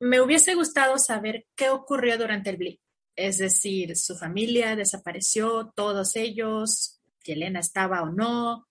[0.00, 2.80] me hubiese gustado saber qué ocurrió durante el blip.
[3.14, 8.66] Es decir, su familia desapareció, todos ellos, que Elena estaba o no.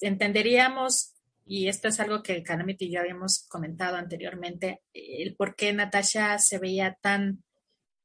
[0.00, 1.15] entenderíamos
[1.46, 6.38] y esto es algo que Calamity y yo habíamos comentado anteriormente, el por qué Natasha
[6.38, 7.44] se veía tan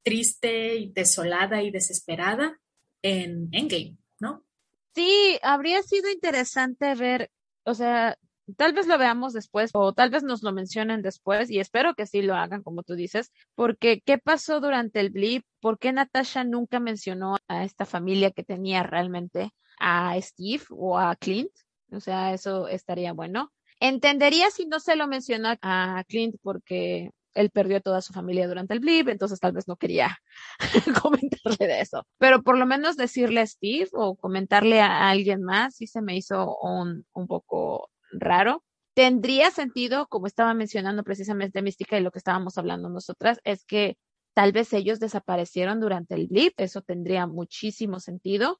[0.03, 2.59] triste y desolada y desesperada
[3.01, 4.45] en Endgame, ¿no?
[4.93, 7.31] Sí, habría sido interesante ver,
[7.63, 8.15] o sea,
[8.57, 12.05] tal vez lo veamos después o tal vez nos lo mencionen después y espero que
[12.05, 15.43] sí lo hagan como tú dices, porque ¿qué pasó durante el blip?
[15.59, 21.15] ¿Por qué Natasha nunca mencionó a esta familia que tenía realmente a Steve o a
[21.15, 21.51] Clint?
[21.91, 23.51] O sea, eso estaría bueno.
[23.79, 28.47] Entendería si no se lo menciona a Clint porque él perdió a toda su familia
[28.47, 30.17] durante el blip, entonces tal vez no quería
[31.01, 32.05] comentarle de eso.
[32.17, 36.15] Pero por lo menos decirle a Steve o comentarle a alguien más sí se me
[36.15, 38.63] hizo un, un poco raro.
[38.93, 43.97] Tendría sentido, como estaba mencionando precisamente Mística y lo que estábamos hablando nosotras, es que
[44.33, 48.59] tal vez ellos desaparecieron durante el blip, eso tendría muchísimo sentido,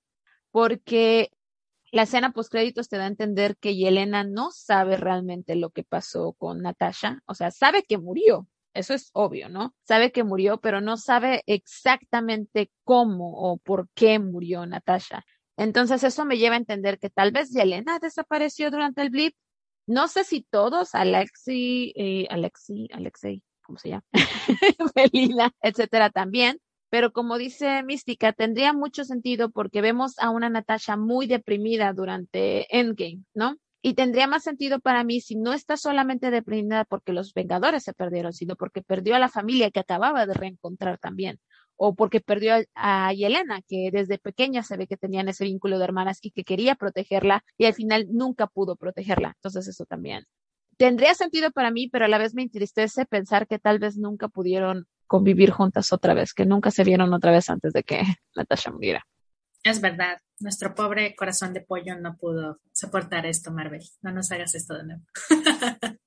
[0.52, 1.32] porque
[1.92, 5.84] la escena post créditos te da a entender que Yelena no sabe realmente lo que
[5.84, 9.76] pasó con Natasha, o sea, sabe que murió, eso es obvio, ¿no?
[9.84, 15.26] Sabe que murió, pero no sabe exactamente cómo o por qué murió Natasha.
[15.58, 19.36] Entonces eso me lleva a entender que tal vez Yelena desapareció durante el blip.
[19.88, 24.06] No sé si todos, Alexi, eh, Alexi, Alexei, ¿cómo se llama?
[24.96, 26.60] Melina, etcétera, también.
[26.92, 32.68] Pero como dice Mística, tendría mucho sentido porque vemos a una Natasha muy deprimida durante
[32.78, 33.56] Endgame, ¿no?
[33.82, 37.94] Y tendría más sentido para mí si no está solamente deprimida porque los Vengadores se
[37.94, 41.40] perdieron, sino porque perdió a la familia que acababa de reencontrar también.
[41.78, 45.86] O porque perdió a Yelena, que desde pequeña se ve que tenían ese vínculo de
[45.86, 49.34] hermanas y que quería protegerla y al final nunca pudo protegerla.
[49.38, 50.26] Entonces eso también
[50.82, 54.30] tendría sentido para mí, pero a la vez me entristece pensar que tal vez nunca
[54.30, 58.02] pudieron convivir juntas otra vez, que nunca se vieron otra vez antes de que
[58.36, 59.06] Natasha muriera.
[59.62, 63.84] Es verdad, nuestro pobre corazón de pollo no pudo soportar esto, Marvel.
[64.02, 65.04] No nos hagas esto de nuevo.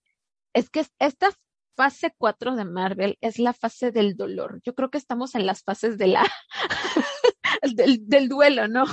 [0.57, 1.31] Es que esta
[1.75, 4.61] fase 4 de Marvel es la fase del dolor.
[4.65, 6.25] Yo creo que estamos en las fases de la
[7.75, 8.85] del, duelo, ¿no?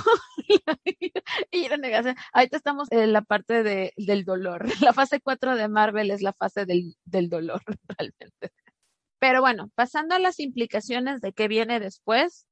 [1.52, 2.16] y la negación.
[2.32, 4.66] Ahorita estamos en la parte de, del dolor.
[4.82, 7.62] La fase 4 de Marvel es la fase del, del dolor,
[7.96, 8.50] realmente.
[9.22, 12.48] Pero bueno, pasando a las implicaciones de qué viene después.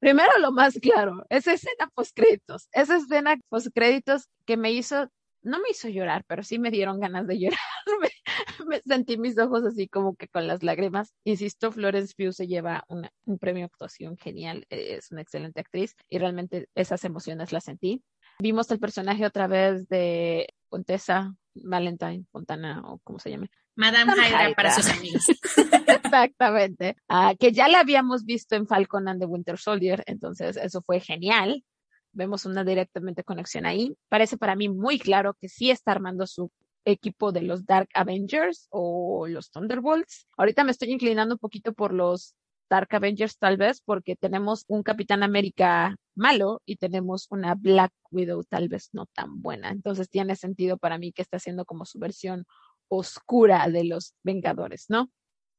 [0.00, 5.08] Primero lo más claro, esa escena post créditos, esa escena post créditos que me hizo
[5.42, 7.60] no me hizo llorar, pero sí me dieron ganas de llorar.
[8.66, 11.14] me, sentí mis ojos así como que con las lágrimas.
[11.22, 16.68] Insisto, Florence Pugh se lleva un premio actuación genial, es una excelente actriz y realmente
[16.74, 18.02] esas emociones las sentí.
[18.40, 23.48] Vimos el personaje otra vez de Contessa Valentine Fontana o como se llame.
[23.76, 25.24] Madame, Hydra, para sus amigos.
[26.04, 26.96] Exactamente.
[27.08, 31.00] Ah, que ya la habíamos visto en Falcon and the Winter Soldier, entonces eso fue
[31.00, 31.64] genial
[32.12, 33.96] vemos una directamente conexión ahí.
[34.08, 36.50] Parece para mí muy claro que sí está armando su
[36.84, 40.26] equipo de los Dark Avengers o los Thunderbolts.
[40.36, 42.34] Ahorita me estoy inclinando un poquito por los
[42.68, 48.44] Dark Avengers tal vez porque tenemos un Capitán América malo y tenemos una Black Widow
[48.44, 49.70] tal vez no tan buena.
[49.70, 52.44] Entonces tiene sentido para mí que está haciendo como su versión
[52.90, 55.10] oscura de los Vengadores, ¿no?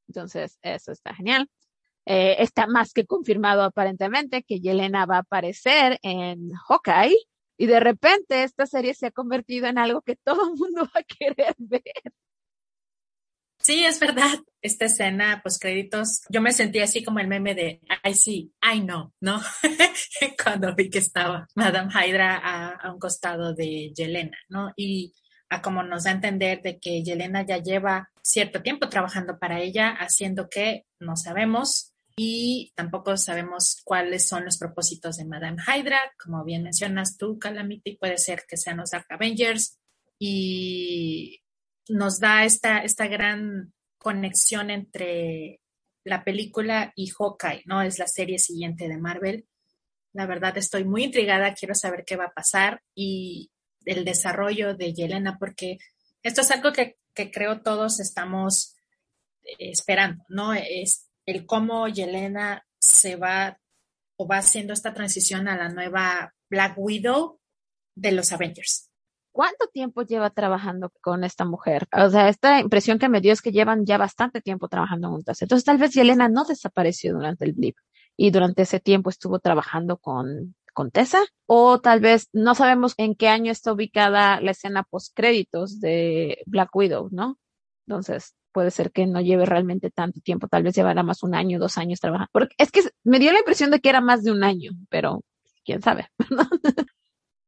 [0.07, 1.49] Entonces, eso está genial.
[2.05, 7.15] Eh, está más que confirmado aparentemente que Yelena va a aparecer en Hawkeye
[7.57, 11.01] y de repente esta serie se ha convertido en algo que todo el mundo va
[11.01, 11.83] a querer ver.
[13.61, 14.39] Sí, es verdad.
[14.63, 18.81] Esta escena, pues créditos, yo me sentí así como el meme de I see, I
[18.81, 19.39] know, ¿no?
[20.43, 24.73] Cuando vi que estaba Madame Hydra a, un costado de Yelena, ¿no?
[24.75, 25.13] Y
[25.51, 29.59] a como nos da a entender de que Yelena ya lleva cierto tiempo trabajando para
[29.59, 35.99] ella, haciendo que no sabemos, y tampoco sabemos cuáles son los propósitos de Madame Hydra.
[36.21, 39.79] Como bien mencionas tú, Calamity, puede ser que sean los Dark Avengers
[40.19, 41.41] y
[41.89, 45.61] nos da esta, esta gran conexión entre
[46.03, 47.81] la película y Hawkeye, ¿no?
[47.81, 49.45] Es la serie siguiente de Marvel.
[50.13, 53.50] La verdad estoy muy intrigada, quiero saber qué va a pasar y
[53.85, 55.77] el desarrollo de Yelena, porque
[56.23, 58.75] esto es algo que, que creo todos estamos
[59.57, 60.53] esperando, ¿no?
[60.53, 63.59] Es, el cómo Yelena se va
[64.17, 67.39] o va haciendo esta transición a la nueva Black Widow
[67.95, 68.89] de los Avengers.
[69.31, 71.87] ¿Cuánto tiempo lleva trabajando con esta mujer?
[71.93, 75.41] O sea, esta impresión que me dio es que llevan ya bastante tiempo trabajando juntas.
[75.41, 77.77] Entonces, tal vez Yelena no desapareció durante el blip
[78.17, 83.15] y durante ese tiempo estuvo trabajando con, con Tessa, o tal vez no sabemos en
[83.15, 87.37] qué año está ubicada la escena post créditos de Black Widow, ¿no?
[87.87, 91.59] Entonces, puede ser que no lleve realmente tanto tiempo, tal vez llevará más un año,
[91.59, 92.29] dos años trabajando.
[92.31, 95.23] Porque es que me dio la impresión de que era más de un año, pero
[95.65, 96.09] quién sabe.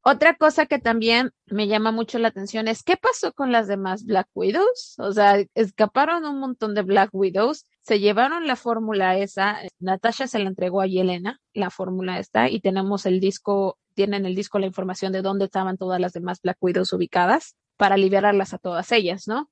[0.06, 4.06] Otra cosa que también me llama mucho la atención es qué pasó con las demás
[4.06, 4.96] Black Widows.
[4.98, 10.40] O sea, escaparon un montón de Black Widows, se llevaron la fórmula esa, Natasha se
[10.40, 14.66] la entregó a Yelena, la fórmula esta, y tenemos el disco, tienen el disco la
[14.66, 19.50] información de dónde estaban todas las demás Black ubicadas para liberarlas a todas ellas, ¿no?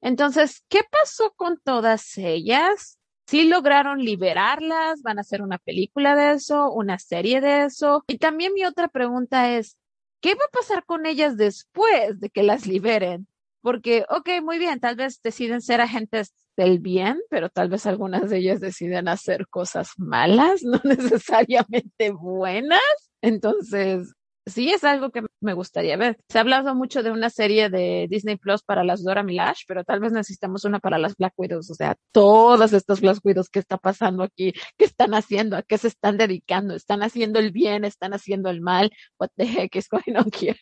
[0.00, 2.98] Entonces, ¿qué pasó con todas ellas?
[3.26, 5.02] ¿Sí lograron liberarlas?
[5.02, 6.70] ¿Van a hacer una película de eso?
[6.70, 8.04] ¿Una serie de eso?
[8.06, 9.76] Y también mi otra pregunta es,
[10.20, 13.26] ¿qué va a pasar con ellas después de que las liberen?
[13.66, 18.30] Porque, ok, muy bien, tal vez deciden ser agentes del bien, pero tal vez algunas
[18.30, 22.78] de ellas deciden hacer cosas malas, no necesariamente buenas.
[23.22, 24.14] Entonces,
[24.46, 26.16] sí es algo que me gustaría ver.
[26.28, 29.82] Se ha hablado mucho de una serie de Disney Plus para las Dora Milash, pero
[29.82, 31.68] tal vez necesitamos una para las Black Widows.
[31.68, 35.76] O sea, todas estas Black Widows que está pasando aquí, qué están haciendo, a qué
[35.76, 38.92] se están dedicando, están haciendo el bien, están haciendo el mal.
[39.18, 40.56] What the heck is going on here?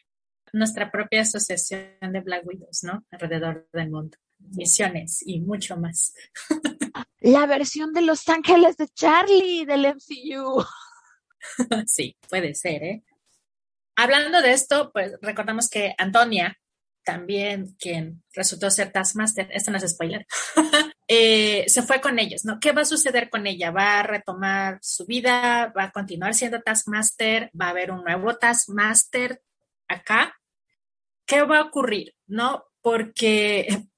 [0.54, 3.04] Nuestra propia asociación de Black Widows, ¿no?
[3.10, 4.16] Alrededor del mundo.
[4.38, 6.14] Misiones y mucho más.
[7.18, 10.64] La versión de Los Ángeles de Charlie del MCU.
[11.86, 13.04] Sí, puede ser, ¿eh?
[13.96, 16.58] Hablando de esto, pues recordamos que Antonia,
[17.04, 20.26] también quien resultó ser Taskmaster, esto no es spoiler,
[21.08, 22.58] eh, se fue con ellos, ¿no?
[22.60, 23.70] ¿Qué va a suceder con ella?
[23.70, 25.72] ¿Va a retomar su vida?
[25.76, 27.50] ¿Va a continuar siendo Taskmaster?
[27.60, 29.42] ¿Va a haber un nuevo Taskmaster
[29.86, 30.34] acá?
[31.26, 32.14] ¿Qué va a ocurrir?
[32.26, 32.64] ¿No?
[32.80, 33.66] Porque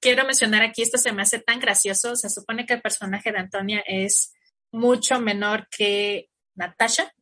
[0.00, 3.38] quiero mencionar aquí, esto se me hace tan gracioso, se supone que el personaje de
[3.38, 4.32] Antonia es
[4.72, 7.12] mucho menor que Natasha,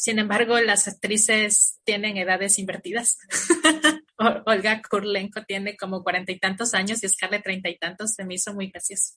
[0.00, 3.18] sin embargo, las actrices tienen edades invertidas.
[4.46, 8.14] Olga Kurlenko tiene como cuarenta y tantos años y Scarlett treinta y tantos.
[8.14, 9.16] Se me hizo muy gracioso.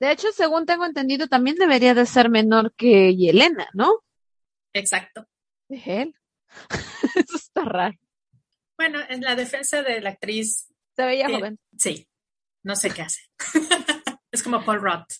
[0.00, 4.02] De hecho, según tengo entendido, también debería de ser menor que Yelena, ¿no?
[4.72, 5.24] Exacto.
[5.68, 6.14] De él.
[7.14, 7.96] Eso está raro.
[8.78, 10.68] Bueno, en la defensa de la actriz.
[10.94, 11.58] Se veía joven.
[11.76, 12.08] Sí.
[12.62, 13.22] no sé qué hace.
[14.30, 15.12] es como Paul Roth.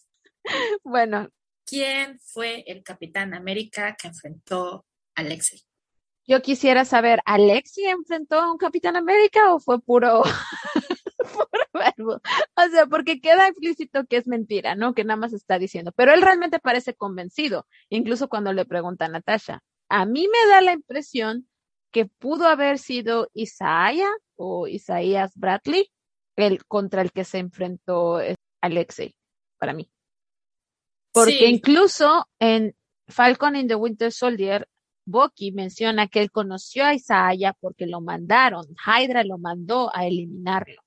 [0.85, 1.29] Bueno.
[1.65, 4.87] ¿Quién fue el Capitán América que enfrentó
[5.17, 5.61] a Alexei?
[6.27, 10.23] Yo quisiera saber, ¿Alexei enfrentó a un Capitán América o fue puro,
[11.19, 12.21] puro verbo?
[12.55, 14.95] O sea, porque queda explícito que es mentira, ¿no?
[14.95, 15.91] Que nada más está diciendo.
[15.97, 19.63] Pero él realmente parece convencido, incluso cuando le pregunta a Natasha.
[19.89, 21.49] A mí me da la impresión
[21.91, 25.91] que pudo haber sido Isaiah o Isaías Bradley,
[26.36, 28.20] el contra el que se enfrentó
[28.61, 29.14] Alexei,
[29.59, 29.91] para mí.
[31.12, 32.76] Porque incluso en
[33.09, 34.68] Falcon in the Winter Soldier,
[35.05, 40.82] Bucky menciona que él conoció a Isaiah porque lo mandaron, Hydra lo mandó a eliminarlo.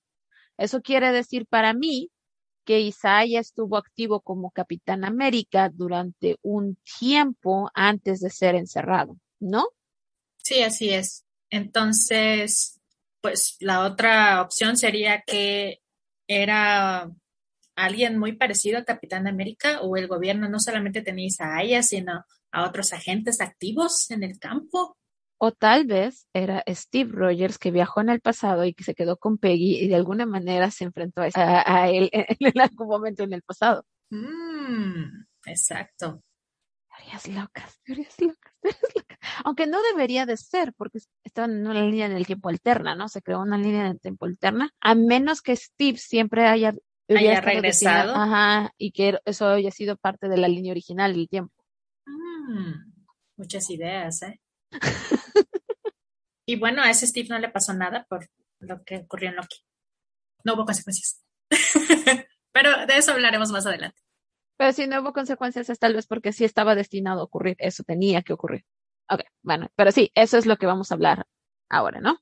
[0.58, 2.12] Eso quiere decir para mí
[2.64, 9.66] que Isaiah estuvo activo como Capitán América durante un tiempo antes de ser encerrado, ¿no?
[10.44, 11.26] Sí, así es.
[11.50, 12.80] Entonces,
[13.22, 15.82] pues la otra opción sería que
[16.28, 17.10] era
[17.76, 22.26] alguien muy parecido a Capitán América o el gobierno no solamente tenía a ella, sino
[22.52, 24.98] a otros agentes activos en el campo.
[25.38, 29.18] O tal vez era Steve Rogers que viajó en el pasado y que se quedó
[29.18, 33.42] con Peggy y de alguna manera se enfrentó a, él en, algún momento en el
[33.42, 33.84] pasado.
[34.12, 36.22] Mm, exacto.
[36.96, 39.11] Teorías locas, teorías locas, teorías locas.
[39.44, 43.08] Aunque no debería de ser, porque estaban en una línea en el tiempo alterna, ¿no?
[43.10, 46.74] Se creó una línea en el tiempo alterna, a menos que Steve siempre haya,
[47.10, 48.16] haya regresado.
[48.16, 51.54] ajá, y que eso haya sido parte de la línea original del tiempo.
[52.06, 52.92] Mm,
[53.38, 54.40] muchas ideas, ¿eh?
[56.46, 58.28] y bueno, a ese Steve no le pasó nada por
[58.60, 59.58] lo que ocurrió en Loki.
[60.44, 61.22] No hubo consecuencias.
[62.52, 64.02] Pero de eso hablaremos más adelante.
[64.58, 67.84] Pero si no hubo consecuencias es tal vez porque sí estaba destinado a ocurrir, eso
[67.84, 68.64] tenía que ocurrir.
[69.12, 71.26] Ok, bueno, pero sí, eso es lo que vamos a hablar
[71.70, 72.18] ahora, ¿no?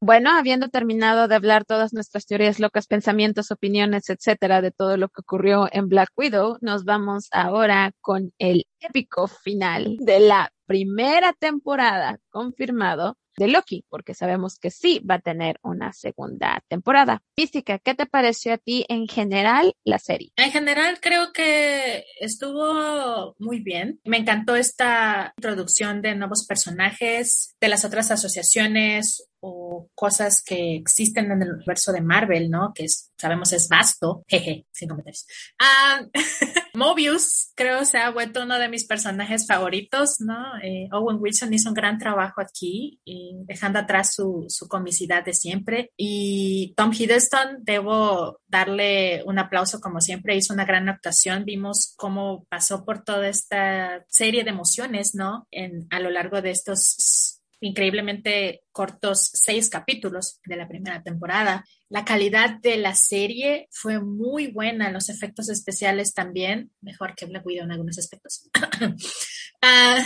[0.00, 5.08] Bueno, habiendo terminado de hablar todas nuestras teorías locas, pensamientos, opiniones, etcétera, de todo lo
[5.08, 11.32] que ocurrió en Black Widow, nos vamos ahora con el épico final de la primera
[11.32, 17.22] temporada confirmado de Loki, porque sabemos que sí va a tener una segunda temporada.
[17.36, 20.32] Física, ¿qué te pareció a ti en general la serie?
[20.36, 24.00] En general creo que estuvo muy bien.
[24.04, 31.30] Me encantó esta introducción de nuevos personajes, de las otras asociaciones o cosas que existen
[31.30, 32.72] en el universo de Marvel, ¿no?
[32.74, 34.24] Que sabemos es vasto.
[34.26, 35.26] Jeje, sin comentarios.
[35.58, 36.00] Ah,
[36.74, 40.56] Mobius creo se ha vuelto uno de mis personajes favoritos, ¿no?
[40.62, 43.00] Eh, Owen Wilson hizo un gran trabajo aquí,
[43.46, 45.90] dejando atrás su, su comicidad de siempre.
[45.96, 51.44] Y Tom Hiddleston, debo darle un aplauso como siempre, hizo una gran actuación.
[51.44, 55.46] Vimos cómo pasó por toda esta serie de emociones, ¿no?
[55.50, 57.33] En, a lo largo de estos
[57.64, 61.64] increíblemente cortos seis capítulos de la primera temporada.
[61.88, 67.46] La calidad de la serie fue muy buena, los efectos especiales también, mejor que Black
[67.46, 68.48] Widow en algunos aspectos.
[69.66, 70.04] Ah,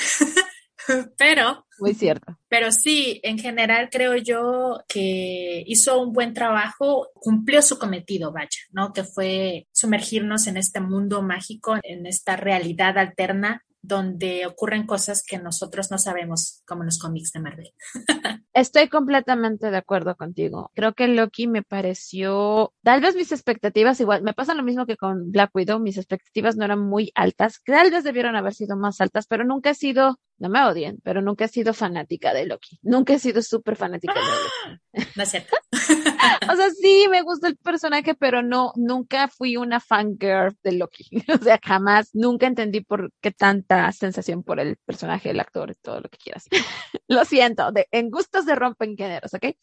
[1.19, 1.67] pero...
[1.81, 2.39] Muy cierto.
[2.49, 8.61] Pero sí, en general creo yo que hizo un buen trabajo, cumplió su cometido, vaya,
[8.71, 8.93] ¿no?
[8.93, 15.39] Que fue sumergirnos en este mundo mágico, en esta realidad alterna donde ocurren cosas que
[15.39, 17.73] nosotros no sabemos, como en los cómics de Marvel.
[18.53, 20.71] Estoy completamente de acuerdo contigo.
[20.75, 24.97] Creo que Loki me pareció, tal vez mis expectativas igual, me pasa lo mismo que
[24.97, 29.01] con Black Widow, mis expectativas no eran muy altas, tal vez debieron haber sido más
[29.01, 32.79] altas, pero nunca he sido, no me odien, pero nunca he sido fanática de Loki.
[32.83, 35.11] Nunca he sido súper fanática de Loki.
[35.17, 35.57] No es cierto.
[36.53, 41.05] o sea, sí me gusta el personaje, pero no, nunca fui una fangirl de Loki.
[41.41, 46.01] o sea, jamás, nunca entendí por qué tanta sensación por el personaje, el actor, todo
[46.01, 46.47] lo que quieras.
[47.09, 49.57] lo siento, de, en gustos se rompen ¿ok?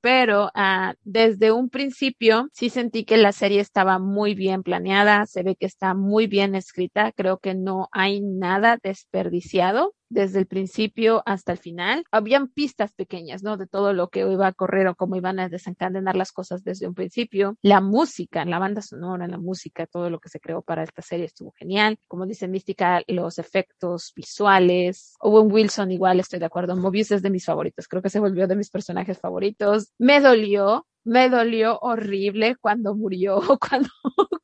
[0.00, 5.42] pero uh, desde un principio sí sentí que la serie estaba muy bien planeada, se
[5.42, 11.22] ve que está muy bien escrita, creo que no hay nada desperdiciado desde el principio
[11.24, 12.04] hasta el final.
[12.10, 13.56] Habían pistas pequeñas, ¿no?
[13.56, 16.86] De todo lo que iba a correr o cómo iban a desencadenar las cosas desde
[16.86, 17.56] un principio.
[17.62, 21.26] La música, la banda sonora, la música, todo lo que se creó para esta serie
[21.26, 21.98] estuvo genial.
[22.08, 25.14] Como dice Mística, los efectos visuales.
[25.20, 26.76] Owen Wilson igual estoy de acuerdo.
[26.76, 27.88] Mobius es de mis favoritos.
[27.88, 29.92] Creo que se volvió de mis personajes favoritos.
[29.98, 33.88] Me dolió me dolió horrible cuando murió, cuando,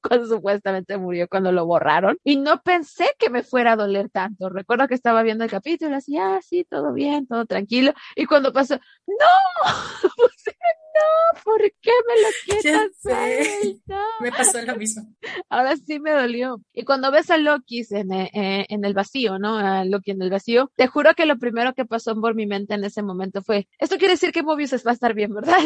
[0.02, 2.18] cuando supuestamente murió, cuando lo borraron.
[2.24, 4.48] Y no pensé que me fuera a doler tanto.
[4.48, 7.92] Recuerdo que estaba viendo el capítulo, así, ah, sí, todo bien, todo tranquilo.
[8.14, 8.74] Y cuando pasó,
[9.06, 9.62] no,
[10.96, 13.82] no, ¿por qué me lo quitas?
[13.86, 13.96] No.
[14.20, 15.02] Me pasó lo mismo.
[15.48, 16.60] Ahora sí me dolió.
[16.72, 19.58] Y cuando ves a Loki en, eh, en el vacío, ¿no?
[19.58, 22.74] A Loki en el vacío, te juro que lo primero que pasó por mi mente
[22.74, 25.58] en ese momento fue, esto quiere decir que Mobius va a estar bien, ¿verdad?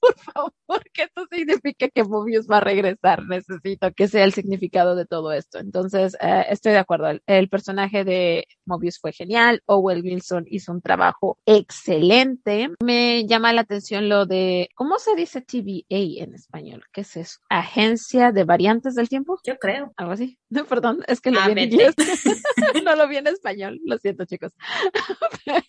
[0.00, 0.37] por favor,
[0.92, 3.24] que esto significa que Mobius va a regresar.
[3.26, 5.58] Necesito que sea el significado de todo esto.
[5.58, 7.08] Entonces, eh, estoy de acuerdo.
[7.08, 9.62] El, el, personaje de Mobius fue genial.
[9.66, 12.70] Owen Wilson hizo un trabajo excelente.
[12.82, 16.84] Me llama la atención lo de ¿Cómo se dice TVA en español?
[16.92, 17.38] ¿Qué es eso?
[17.48, 19.38] ¿Agencia de variantes del tiempo?
[19.44, 19.92] Yo creo.
[19.96, 20.38] Algo así.
[20.50, 21.94] No, perdón, es que lo vi en inglés.
[22.84, 24.52] no lo vi en español, lo siento chicos.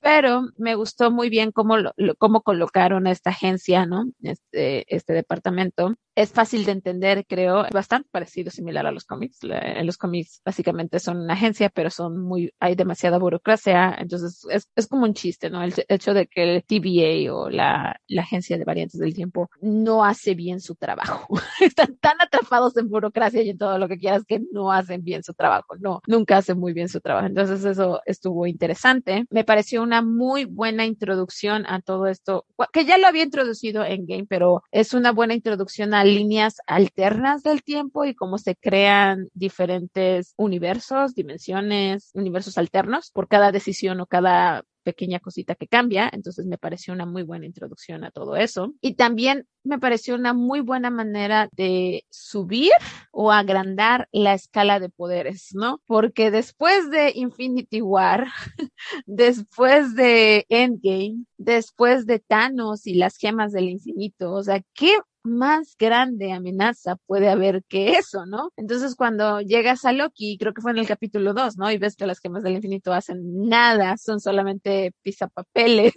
[0.02, 4.06] Pero me gustó muy bien cómo, lo, cómo colocaron esta agencia, ¿no?
[4.22, 5.96] Este, este departamento.
[6.20, 9.40] Es fácil de entender, creo, bastante parecido, similar a los cómics.
[9.42, 14.70] En los cómics básicamente son una agencia, pero son muy, hay demasiada burocracia, entonces es,
[14.76, 15.64] es como un chiste, ¿no?
[15.64, 20.04] El hecho de que el TVA o la, la agencia de variantes del tiempo no
[20.04, 21.40] hace bien su trabajo.
[21.62, 25.24] Están tan atrapados en burocracia y en todo lo que quieras que no hacen bien
[25.24, 25.78] su trabajo.
[25.80, 27.28] No, nunca hacen muy bien su trabajo.
[27.28, 29.24] Entonces eso estuvo interesante.
[29.30, 34.06] Me pareció una muy buena introducción a todo esto, que ya lo había introducido en
[34.06, 39.30] Game, pero es una buena introducción a líneas alternas del tiempo y cómo se crean
[39.34, 46.46] diferentes universos, dimensiones, universos alternos por cada decisión o cada pequeña cosita que cambia, entonces
[46.46, 48.74] me pareció una muy buena introducción a todo eso.
[48.82, 52.72] Y también me pareció una muy buena manera de subir
[53.12, 55.82] o agrandar la escala de poderes, ¿no?
[55.86, 58.28] Porque después de Infinity War,
[59.06, 65.76] después de Endgame, después de Thanos y las gemas del infinito, o sea, ¿qué más
[65.78, 68.52] grande amenaza puede haber que eso, ¿no?
[68.58, 71.72] Entonces cuando llegas a Loki, creo que fue en el capítulo 2, ¿no?
[71.72, 75.94] Y ves que las gemas del infinito hacen nada, son solamente pisapapeles.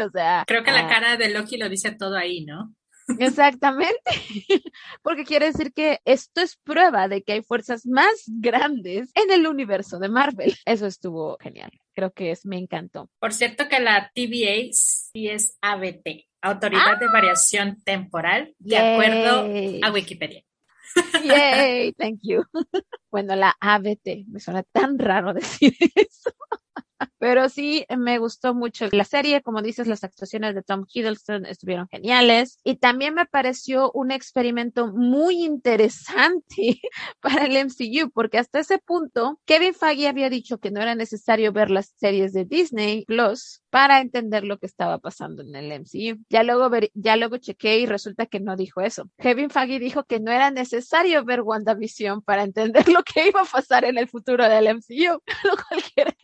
[0.00, 0.44] o sea.
[0.46, 0.88] Creo que la ah.
[0.88, 2.74] cara de Loki lo dice todo ahí, ¿no?
[3.20, 4.00] Exactamente,
[5.02, 9.46] porque quiere decir que esto es prueba de que hay fuerzas más grandes en el
[9.46, 10.56] universo de Marvel.
[10.64, 13.08] Eso estuvo genial, creo que es, me encantó.
[13.20, 14.68] Por cierto que la TVA
[15.16, 17.10] sí es ABT, Autoridad de ah.
[17.10, 19.48] Variación Temporal, de acuerdo
[19.82, 20.42] a Wikipedia.
[21.24, 22.44] Yay, thank you.
[23.10, 26.30] Bueno, la ABT, me suena tan raro decir eso.
[27.18, 29.42] Pero sí, me gustó mucho la serie.
[29.42, 32.58] Como dices, las actuaciones de Tom Hiddleston estuvieron geniales.
[32.64, 36.80] Y también me pareció un experimento muy interesante
[37.20, 41.52] para el MCU, porque hasta ese punto, Kevin Feige había dicho que no era necesario
[41.52, 46.24] ver las series de Disney Plus para entender lo que estaba pasando en el MCU.
[46.30, 49.10] Ya luego, ya luego chequé y resulta que no dijo eso.
[49.18, 53.44] Kevin Feige dijo que no era necesario ver WandaVision para entender lo que iba a
[53.44, 56.16] pasar en el futuro del MCU, lo cual quiere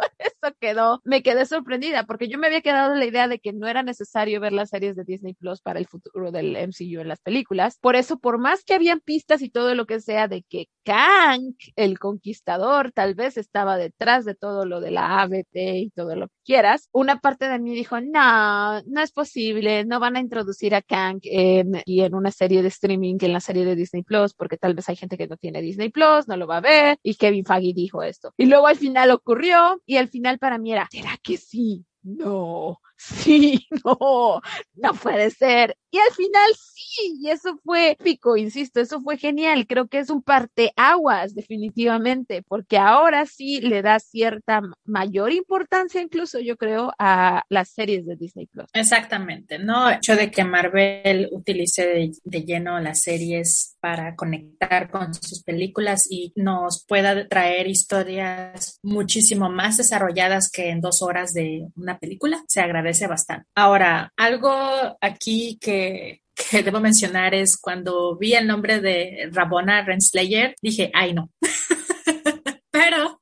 [0.00, 3.52] decir eso quedó, me quedé sorprendida porque yo me había quedado la idea de que
[3.52, 7.08] no era necesario ver las series de Disney Plus para el futuro del MCU en
[7.08, 7.78] las películas.
[7.80, 11.54] Por eso, por más que habían pistas y todo lo que sea de que Kang,
[11.76, 16.28] el conquistador, tal vez estaba detrás de todo lo de la ABT y todo lo
[16.28, 20.74] que quieras, una parte de mí dijo, no, no es posible, no van a introducir
[20.74, 24.34] a Kang en, y en una serie de streaming, en la serie de Disney Plus,
[24.34, 26.98] porque tal vez hay gente que no tiene Disney Plus, no lo va a ver,
[27.02, 28.32] y Kevin Feige dijo esto.
[28.36, 31.84] Y luego al final ocurrió, y al final para mí era, ¿será que sí?
[32.02, 34.40] No, sí, no,
[34.74, 35.76] no puede ser.
[35.90, 39.66] Y al final sí, y eso fue pico, insisto, eso fue genial.
[39.66, 46.40] Creo que es un parteaguas, definitivamente, porque ahora sí le da cierta mayor importancia, incluso
[46.40, 48.66] yo creo, a las series de Disney Plus.
[48.72, 49.88] Exactamente, ¿no?
[49.88, 55.42] El hecho de que Marvel utilice de, de lleno las series para conectar con sus
[55.44, 61.98] películas y nos pueda traer historias muchísimo más desarrolladas que en dos horas de una
[61.98, 63.46] película, se agradece bastante.
[63.54, 70.56] Ahora, algo aquí que que, debo mencionar es cuando vi el nombre de Rabona Renslayer,
[70.60, 71.30] dije, ay no.
[72.70, 73.20] Pero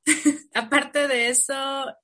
[0.53, 1.53] aparte de eso,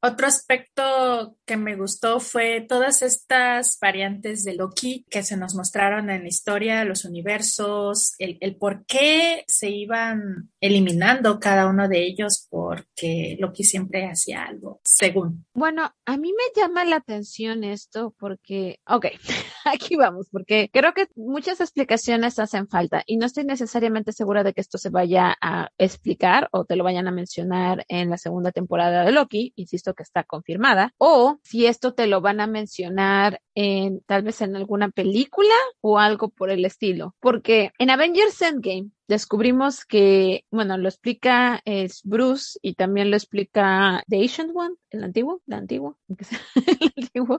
[0.02, 6.10] otro aspecto que me gustó fue todas estas variantes de Loki que se nos mostraron
[6.10, 12.06] en la historia, los universos, el, el por qué se iban eliminando cada uno de
[12.06, 15.46] ellos porque Loki siempre hacía algo, según.
[15.54, 19.06] Bueno, a mí me llama la atención esto porque, ok,
[19.66, 24.54] aquí vamos, porque creo que muchas explicaciones hacen falta y no estoy necesariamente segura de
[24.54, 28.39] que esto se vaya a explicar o te lo vayan a mencionar en la segunda
[28.40, 32.48] segunda temporada de Loki, insisto que está confirmada, o si esto te lo van a
[32.48, 38.42] mencionar en tal vez en alguna película o algo por el estilo, porque en Avengers
[38.42, 44.76] Endgame descubrimos que, bueno, lo explica es Bruce y también lo explica The Ancient One,
[44.92, 45.98] el antiguo, el antiguo,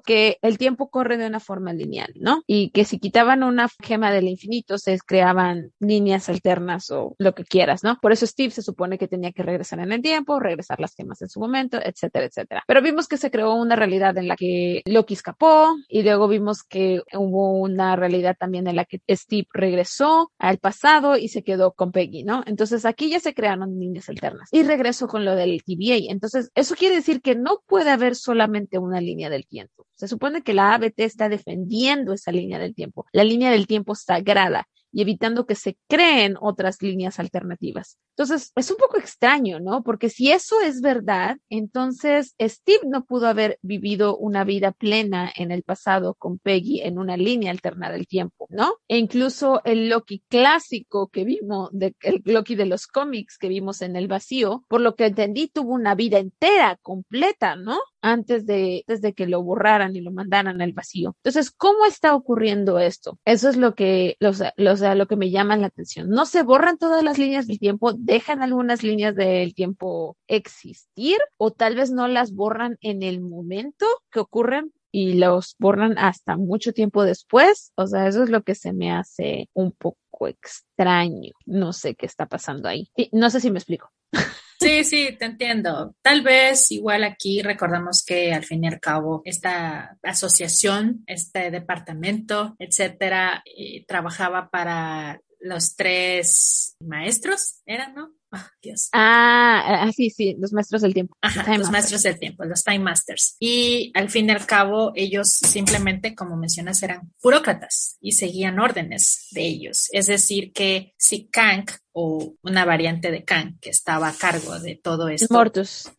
[0.05, 2.43] que el tiempo corre de una forma lineal, ¿no?
[2.47, 7.45] Y que si quitaban una gema del infinito se creaban líneas alternas o lo que
[7.45, 7.99] quieras, ¿no?
[8.03, 11.23] Por eso Steve se supone que tenía que regresar en el tiempo, regresar las gemas
[11.23, 12.65] en su momento, etcétera, etcétera.
[12.67, 16.65] Pero vimos que se creó una realidad en la que Loki escapó y luego vimos
[16.65, 21.60] que hubo una realidad también en la que Steve regresó al pasado y se quedó
[21.73, 22.43] con Peggy, ¿no?
[22.47, 24.49] Entonces aquí ya se crearon líneas alternas.
[24.53, 26.11] Y regreso con lo del TVA.
[26.11, 29.87] Entonces, eso quiere decir que no puede haber solamente una línea del tiempo.
[29.95, 33.95] Se supone que la ABT está defendiendo esa línea del tiempo, la línea del tiempo
[33.95, 37.99] sagrada y evitando que se creen otras líneas alternativas.
[38.17, 39.83] Entonces, es un poco extraño, ¿no?
[39.83, 45.51] Porque si eso es verdad, entonces Steve no pudo haber vivido una vida plena en
[45.51, 48.75] el pasado con Peggy en una línea alterna del tiempo, ¿no?
[48.89, 53.97] E incluso el Loki clásico que vimos, el Loki de los cómics que vimos en
[53.97, 57.79] el vacío, por lo que entendí, tuvo una vida entera, completa, ¿no?
[58.03, 61.17] Antes de, desde que lo borraran y lo mandaran al vacío.
[61.19, 63.19] Entonces, ¿cómo está ocurriendo esto?
[63.25, 66.09] Eso es lo que los, los lo que me llama la atención.
[66.09, 71.51] No se borran todas las líneas del tiempo, dejan algunas líneas del tiempo existir o
[71.51, 76.73] tal vez no las borran en el momento que ocurren y los borran hasta mucho
[76.73, 77.73] tiempo después.
[77.77, 81.33] O sea, eso es lo que se me hace un poco extraño.
[81.47, 82.91] No sé qué está pasando ahí.
[83.13, 83.91] no sé si me explico.
[84.61, 85.95] Sí, sí, te entiendo.
[86.03, 92.57] Tal vez igual aquí recordamos que al fin y al cabo esta asociación, este departamento,
[92.59, 98.13] etcétera, eh, trabajaba para los tres maestros, ¿eran, no?
[98.33, 98.49] Ah,
[98.93, 101.17] ah, ah, sí, sí, los maestros del tiempo.
[101.21, 103.37] Ajá, los maestros del tiempo, los Time Masters.
[103.41, 109.27] Y al fin y al cabo, ellos simplemente, como mencionas, eran burócratas y seguían órdenes
[109.33, 109.89] de ellos.
[109.91, 114.81] Es decir, que si Kang o una variante de Kang que estaba a cargo de
[114.83, 115.33] todo esto.
[115.33, 115.91] Mortus.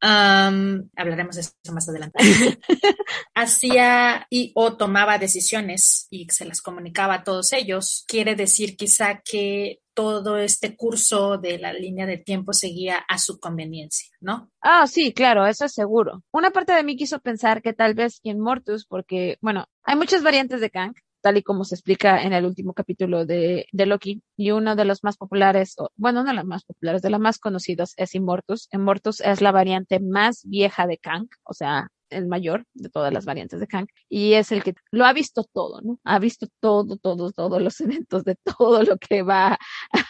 [0.00, 2.18] hablaremos de eso más adelante.
[3.34, 8.04] Hacía y o tomaba decisiones y se las comunicaba a todos ellos.
[8.06, 13.38] Quiere decir quizá que todo este curso de la línea de tiempo seguía a su
[13.38, 14.50] conveniencia, ¿no?
[14.60, 16.22] Ah, sí, claro, eso es seguro.
[16.30, 20.22] Una parte de mí quiso pensar que tal vez en Mortus, porque, bueno, hay muchas
[20.22, 24.50] variantes de Kang, tal y como se explica en el último capítulo de, Loki, y
[24.52, 27.38] uno de los más populares, o, bueno, uno de los más populares, de los más
[27.38, 28.68] conocidos es Immortus.
[28.72, 33.24] Immortus es la variante más vieja de Kang, o sea, el mayor de todas las
[33.24, 35.98] variantes de Kang y es el que lo ha visto todo, ¿no?
[36.04, 39.58] Ha visto todo, todos, todos los eventos de todo lo que va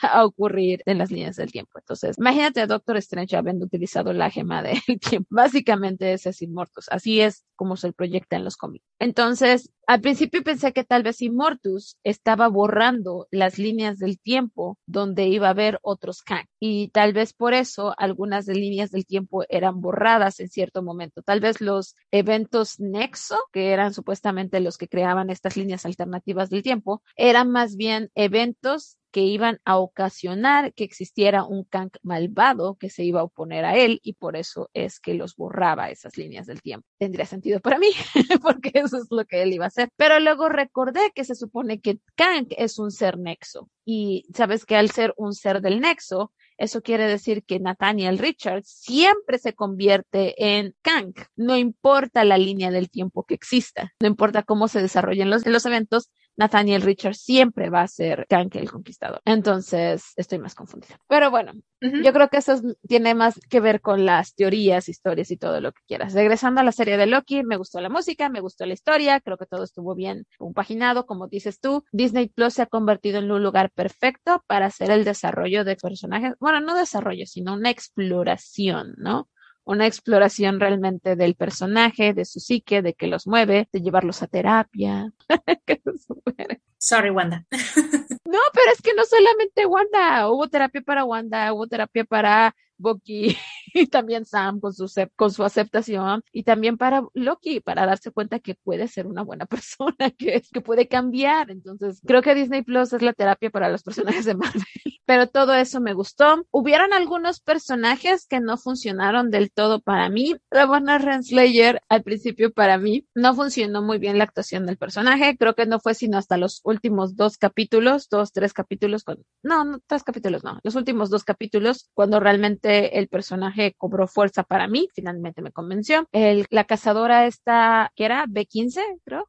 [0.02, 1.78] a ocurrir en las líneas del tiempo.
[1.78, 5.28] Entonces, imagínate a Doctor Strange habiendo utilizado la gema del tiempo.
[5.30, 6.88] Básicamente ese es Immortus.
[6.90, 8.84] Así es como se proyecta en los cómics.
[8.98, 15.26] Entonces, al principio pensé que tal vez Immortus estaba borrando las líneas del tiempo donde
[15.26, 19.44] iba a haber otros Kang y tal vez por eso algunas de líneas del tiempo
[19.48, 21.22] eran borradas en cierto momento.
[21.22, 26.62] Tal vez los eventos nexo, que eran supuestamente los que creaban estas líneas alternativas del
[26.62, 32.90] tiempo, eran más bien eventos que iban a ocasionar que existiera un Kang malvado que
[32.90, 36.46] se iba a oponer a él y por eso es que los borraba esas líneas
[36.46, 36.86] del tiempo.
[36.98, 37.88] Tendría sentido para mí
[38.42, 39.88] porque eso es lo que él iba a hacer.
[39.96, 44.76] Pero luego recordé que se supone que Kang es un ser nexo y sabes que
[44.76, 50.34] al ser un ser del nexo, eso quiere decir que Nathaniel Richards siempre se convierte
[50.58, 51.14] en Kang.
[51.34, 55.64] No importa la línea del tiempo que exista, no importa cómo se desarrollen los, los
[55.64, 59.20] eventos, Nathaniel Richards siempre va a ser Kang el Conquistador.
[59.24, 60.98] Entonces, estoy más confundida.
[61.08, 65.36] Pero bueno, yo creo que eso tiene más que ver con las teorías, historias y
[65.36, 66.14] todo lo que quieras.
[66.14, 69.36] Regresando a la serie de Loki, me gustó la música, me gustó la historia, creo
[69.36, 71.84] que todo estuvo bien compaginado, como dices tú.
[71.92, 76.34] Disney Plus se ha convertido en un lugar perfecto para hacer el desarrollo de personajes.
[76.40, 79.28] Bueno, no desarrollo, sino una exploración, ¿no?
[79.64, 84.26] Una exploración realmente del personaje, de su psique, de qué los mueve, de llevarlos a
[84.26, 85.12] terapia.
[86.78, 87.44] Sorry, Wanda.
[87.50, 93.36] no, pero es que no solamente Wanda, hubo terapia para Wanda, hubo terapia para Bucky
[93.74, 98.38] y también Sam con su, con su aceptación y también para Loki para darse cuenta
[98.38, 101.50] que puede ser una buena persona, que, que puede cambiar.
[101.50, 104.62] Entonces, creo que Disney Plus es la terapia para los personajes de Marvel.
[105.10, 106.46] pero todo eso me gustó.
[106.52, 110.36] Hubieron algunos personajes que no funcionaron del todo para mí.
[110.52, 115.36] La buena Renslayer al principio para mí no funcionó muy bien la actuación del personaje.
[115.36, 119.24] Creo que no fue sino hasta los últimos dos capítulos, dos, tres capítulos, con...
[119.42, 124.42] no, no, tres capítulos no, los últimos dos capítulos, cuando realmente el personaje cobró fuerza
[124.42, 126.08] para mí, finalmente me convenció.
[126.12, 129.28] El, la cazadora esta, que era B15, creo.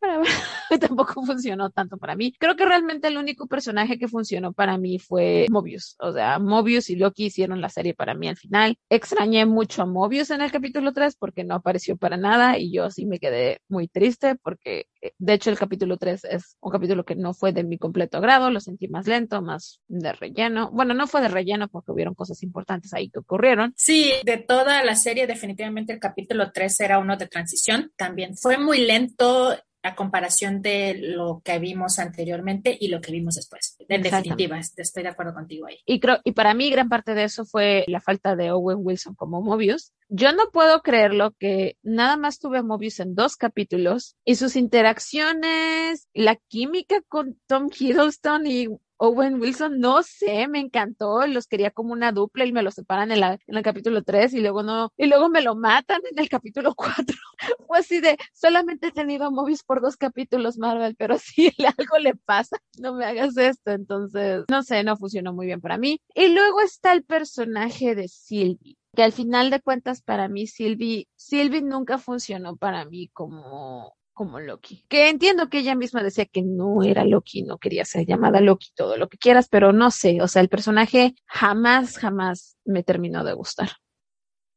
[0.80, 2.34] tampoco funcionó tanto para mí.
[2.38, 5.96] Creo que realmente el único personaje que funcionó para mí fue Mobius.
[5.98, 8.76] O sea, Mobius y Loki hicieron la serie para mí al final.
[8.88, 12.90] Extrañé mucho a Mobius en el capítulo 3 porque no apareció para nada y yo
[12.90, 17.04] sí me quedé muy triste porque eh, de hecho el capítulo 3 es un capítulo
[17.04, 20.70] que no fue de mi completo agrado, lo sentí más lento, más de relleno.
[20.72, 23.74] Bueno, no fue de relleno porque hubieron cosas importantes ahí que ocurrieron.
[23.76, 27.92] Sí, de toda la serie definitivamente el capítulo 3 era uno de transición.
[27.96, 33.36] También fue muy lento a comparación de lo que vimos anteriormente y lo que vimos
[33.36, 33.76] después.
[33.88, 35.78] En definitiva, estoy de acuerdo contigo ahí.
[35.86, 39.14] Y creo, y para mí gran parte de eso fue la falta de Owen Wilson
[39.14, 39.92] como Mobius.
[40.08, 44.56] Yo no puedo creerlo que nada más tuve a Mobius en dos capítulos y sus
[44.56, 48.68] interacciones, la química con Tom Hiddleston y
[48.98, 53.12] Owen Wilson, no sé, me encantó, los quería como una dupla y me lo separan
[53.12, 56.74] en, el capítulo 3 y luego no, y luego me lo matan en el capítulo
[56.74, 57.16] 4.
[57.66, 61.98] Fue así de, solamente he tenido a Mobius por dos capítulos Marvel, pero si algo
[61.98, 63.70] le pasa, no me hagas esto.
[63.70, 66.00] Entonces, no sé, no funcionó muy bien para mí.
[66.14, 71.08] Y luego está el personaje de Sylvie que al final de cuentas para mí Sylvie,
[71.14, 74.84] Sylvie nunca funcionó para mí como como Loki.
[74.88, 78.72] Que entiendo que ella misma decía que no era Loki, no quería ser llamada Loki,
[78.74, 83.22] todo lo que quieras, pero no sé, o sea, el personaje jamás, jamás me terminó
[83.22, 83.70] de gustar.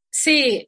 [0.10, 0.68] Sí,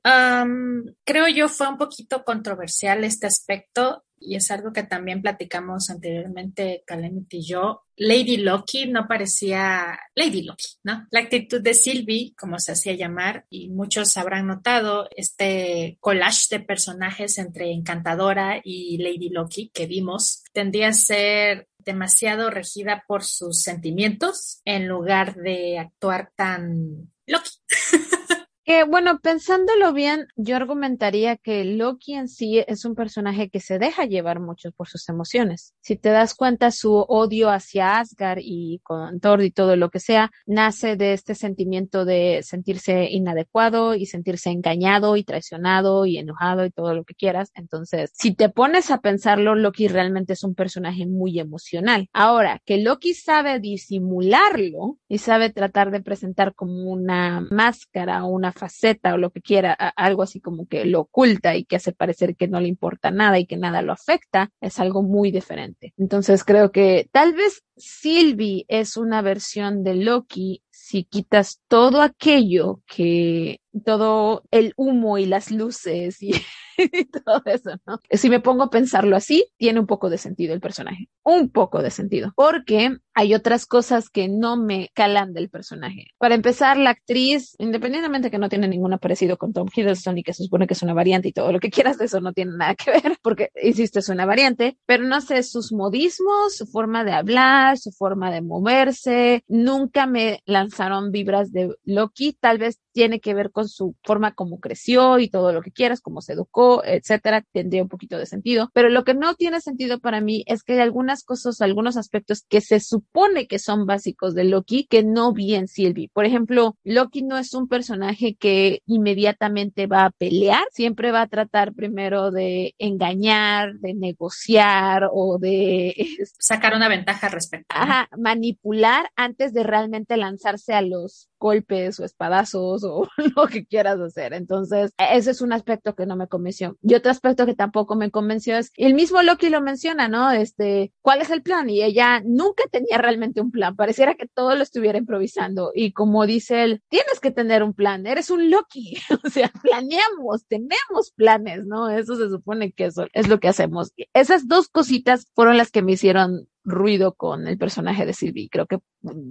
[1.04, 6.84] creo yo fue un poquito controversial este aspecto y es algo que también platicamos anteriormente,
[6.86, 7.84] Calamity y yo.
[7.96, 11.08] Lady Loki no parecía Lady Loki, ¿no?
[11.12, 16.60] La actitud de Sylvie, como se hacía llamar, y muchos habrán notado este collage de
[16.60, 23.62] personajes entre Encantadora y Lady Loki que vimos, tendría a ser demasiado regida por sus
[23.62, 27.52] sentimientos en lugar de actuar tan Loki.
[28.66, 33.78] Que bueno, pensándolo bien, yo argumentaría que Loki en sí es un personaje que se
[33.78, 35.74] deja llevar mucho por sus emociones.
[35.82, 39.99] Si te das cuenta, su odio hacia Asgard y con Thor y todo lo que
[39.99, 46.66] sea, nace de este sentimiento de sentirse inadecuado y sentirse engañado y traicionado y enojado
[46.66, 47.51] y todo lo que quieras.
[47.55, 52.07] Entonces, si te pones a pensarlo, Loki realmente es un personaje muy emocional.
[52.14, 59.14] Ahora, que Loki sabe disimularlo y sabe tratar de presentar como una máscara una faceta
[59.14, 62.47] o lo que quiera, algo así como que lo oculta y que hace parecer que
[62.47, 65.93] no le importa nada y que nada lo afecta, es algo muy diferente.
[65.97, 72.82] Entonces creo que tal vez Sylvie es una versión de Loki si quitas todo aquello
[72.86, 76.32] que, todo el humo y las luces y
[76.92, 78.00] y todo eso, ¿no?
[78.12, 81.82] Si me pongo a pensarlo así, tiene un poco de sentido el personaje, un poco
[81.82, 86.08] de sentido, porque hay otras cosas que no me calan del personaje.
[86.18, 90.34] Para empezar, la actriz, independientemente que no tiene ningún parecido con Tom Hiddleston y que
[90.34, 92.54] se supone que es una variante y todo lo que quieras de eso no tiene
[92.58, 97.04] nada que ver, porque, insisto, es una variante, pero no sé, sus modismos, su forma
[97.04, 103.20] de hablar, su forma de moverse, nunca me lanzaron vibras de Loki, tal vez tiene
[103.20, 106.84] que ver con su forma como creció y todo lo que quieras, como se educó,
[106.86, 108.70] etcétera, tendría un poquito de sentido.
[108.74, 112.44] Pero lo que no tiene sentido para mí es que hay algunas cosas, algunos aspectos
[112.48, 116.10] que se supone que son básicos de Loki que no vi en Sylvie.
[116.14, 121.28] Por ejemplo, Loki no es un personaje que inmediatamente va a pelear, siempre va a
[121.28, 125.96] tratar primero de engañar, de negociar o de
[126.39, 127.66] sacar una ventaja respecto.
[127.70, 134.00] Ajá, manipular antes de realmente lanzarse a los golpes o espadazos o lo que quieras
[134.00, 134.34] hacer.
[134.34, 136.78] Entonces, ese es un aspecto que no me convenció.
[136.82, 140.32] Y otro aspecto que tampoco me convenció es, el mismo Loki lo menciona, ¿no?
[140.32, 141.70] Este, ¿cuál es el plan?
[141.70, 143.76] Y ella nunca tenía realmente un plan.
[143.76, 145.72] Pareciera que todo lo estuviera improvisando.
[145.76, 148.08] Y como dice él, tienes que tener un plan.
[148.08, 148.96] Eres un Loki.
[149.26, 151.89] o sea, planeamos, tenemos planes, ¿no?
[151.89, 153.91] Eso se supone que eso es lo que hacemos.
[154.14, 158.49] Esas dos cositas fueron las que me hicieron ruido con el personaje de Sylvie.
[158.49, 158.80] Creo que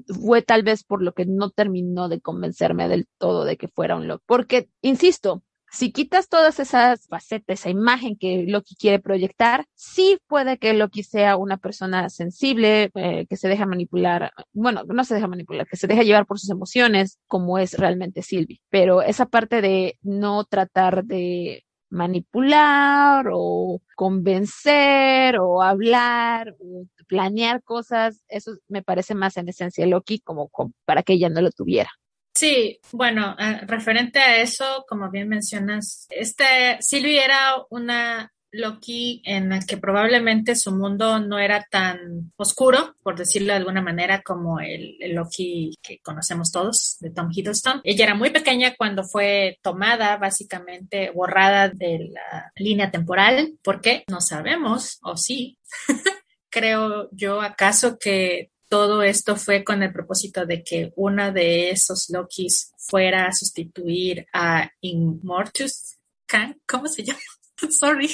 [0.06, 3.96] fue tal vez por lo que no terminó de convencerme del todo de que fuera
[3.96, 4.24] un Loki.
[4.26, 10.58] Porque, insisto, si quitas todas esas facetas, esa imagen que Loki quiere proyectar, sí puede
[10.58, 15.28] que Loki sea una persona sensible, eh, que se deja manipular, bueno, no se deja
[15.28, 18.60] manipular, que se deja llevar por sus emociones, como es realmente Sylvie.
[18.68, 28.24] Pero esa parte de no tratar de manipular o convencer o hablar o planear cosas,
[28.26, 30.50] eso me parece más en esencia Loki como,
[30.86, 31.90] para que ella no lo tuviera.
[32.34, 39.50] Sí, bueno, eh, referente a eso, como bien mencionas, este Sylvie era una Loki en
[39.50, 44.58] la que probablemente su mundo no era tan oscuro, por decirlo de alguna manera, como
[44.58, 47.82] el, Loki que conocemos todos de Tom Hiddleston.
[47.84, 53.58] Ella era muy pequeña cuando fue tomada, básicamente borrada de la línea temporal.
[53.62, 54.04] ¿Por qué?
[54.08, 55.58] No sabemos, o sí.
[56.52, 62.10] Creo yo acaso que todo esto fue con el propósito de que una de esos
[62.10, 66.60] Lokis fuera a sustituir a Immortus Khan.
[66.66, 67.20] ¿Cómo se llama?
[67.70, 68.10] Sorry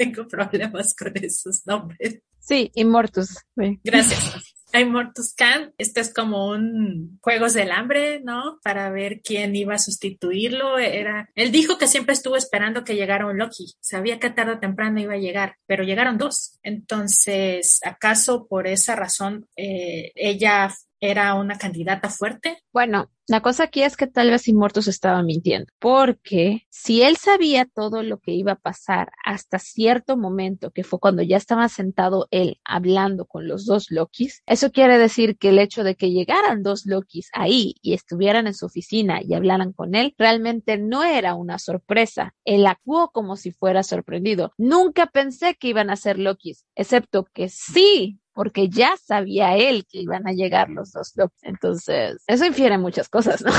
[0.00, 2.22] tengo problemas con esos nombres.
[2.38, 3.36] Sí, Immortus.
[3.84, 4.49] Gracias.
[4.78, 8.58] Immortus Khan, este es como un Juegos del Hambre, ¿no?
[8.62, 10.78] Para ver quién iba a sustituirlo.
[10.78, 13.74] Era, él dijo que siempre estuvo esperando que llegara un Loki.
[13.80, 16.58] Sabía que tarde o temprano iba a llegar, pero llegaron dos.
[16.62, 22.58] Entonces, ¿acaso por esa razón eh, ella era una candidata fuerte.
[22.72, 27.64] Bueno, la cosa aquí es que tal vez Immortus estaba mintiendo, porque si él sabía
[27.64, 32.26] todo lo que iba a pasar hasta cierto momento, que fue cuando ya estaba sentado
[32.30, 36.62] él hablando con los dos Lokis, eso quiere decir que el hecho de que llegaran
[36.62, 41.34] dos Lokis ahí y estuvieran en su oficina y hablaran con él, realmente no era
[41.34, 42.34] una sorpresa.
[42.44, 44.52] Él actuó como si fuera sorprendido.
[44.58, 49.98] Nunca pensé que iban a ser Lokis, excepto que sí porque ya sabía él que
[49.98, 51.12] iban a llegar los dos
[51.42, 53.52] Entonces, eso infiere muchas cosas, ¿no?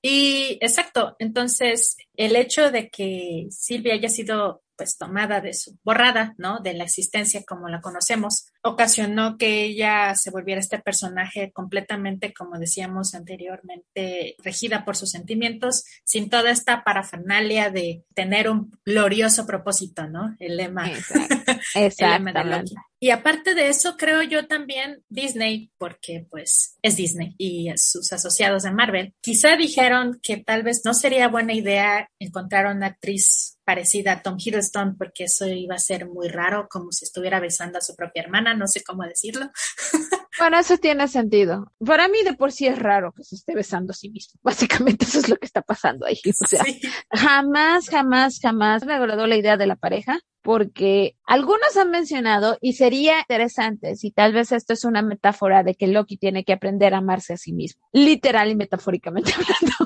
[0.00, 6.34] Y exacto, entonces el hecho de que Silvia haya sido pues tomada de su, borrada,
[6.38, 6.60] ¿no?
[6.60, 12.58] De la existencia como la conocemos, ocasionó que ella se volviera este personaje completamente, como
[12.58, 20.06] decíamos anteriormente, regida por sus sentimientos, sin toda esta parafernalia de tener un glorioso propósito,
[20.06, 20.36] ¿no?
[20.38, 20.90] El lema.
[21.74, 22.72] Exactamente.
[23.00, 28.64] Y aparte de eso, creo yo también Disney, porque pues es Disney y sus asociados
[28.64, 34.12] de Marvel, quizá dijeron que tal vez no sería buena idea encontrar una actriz parecida
[34.12, 37.82] a Tom Hiddleston, porque eso iba a ser muy raro, como si estuviera besando a
[37.82, 39.50] su propia hermana, no sé cómo decirlo.
[40.38, 41.72] Bueno, eso tiene sentido.
[41.84, 44.38] Para mí de por sí es raro que se esté besando a sí mismo.
[44.44, 46.20] Básicamente eso es lo que está pasando ahí.
[46.24, 46.64] O sea,
[47.10, 52.72] jamás, jamás, jamás me agradó la idea de la pareja porque algunos han mencionado y
[52.72, 56.94] sería interesante si tal vez esto es una metáfora de que Loki tiene que aprender
[56.94, 59.76] a amarse a sí mismo, literal y metafóricamente hablando.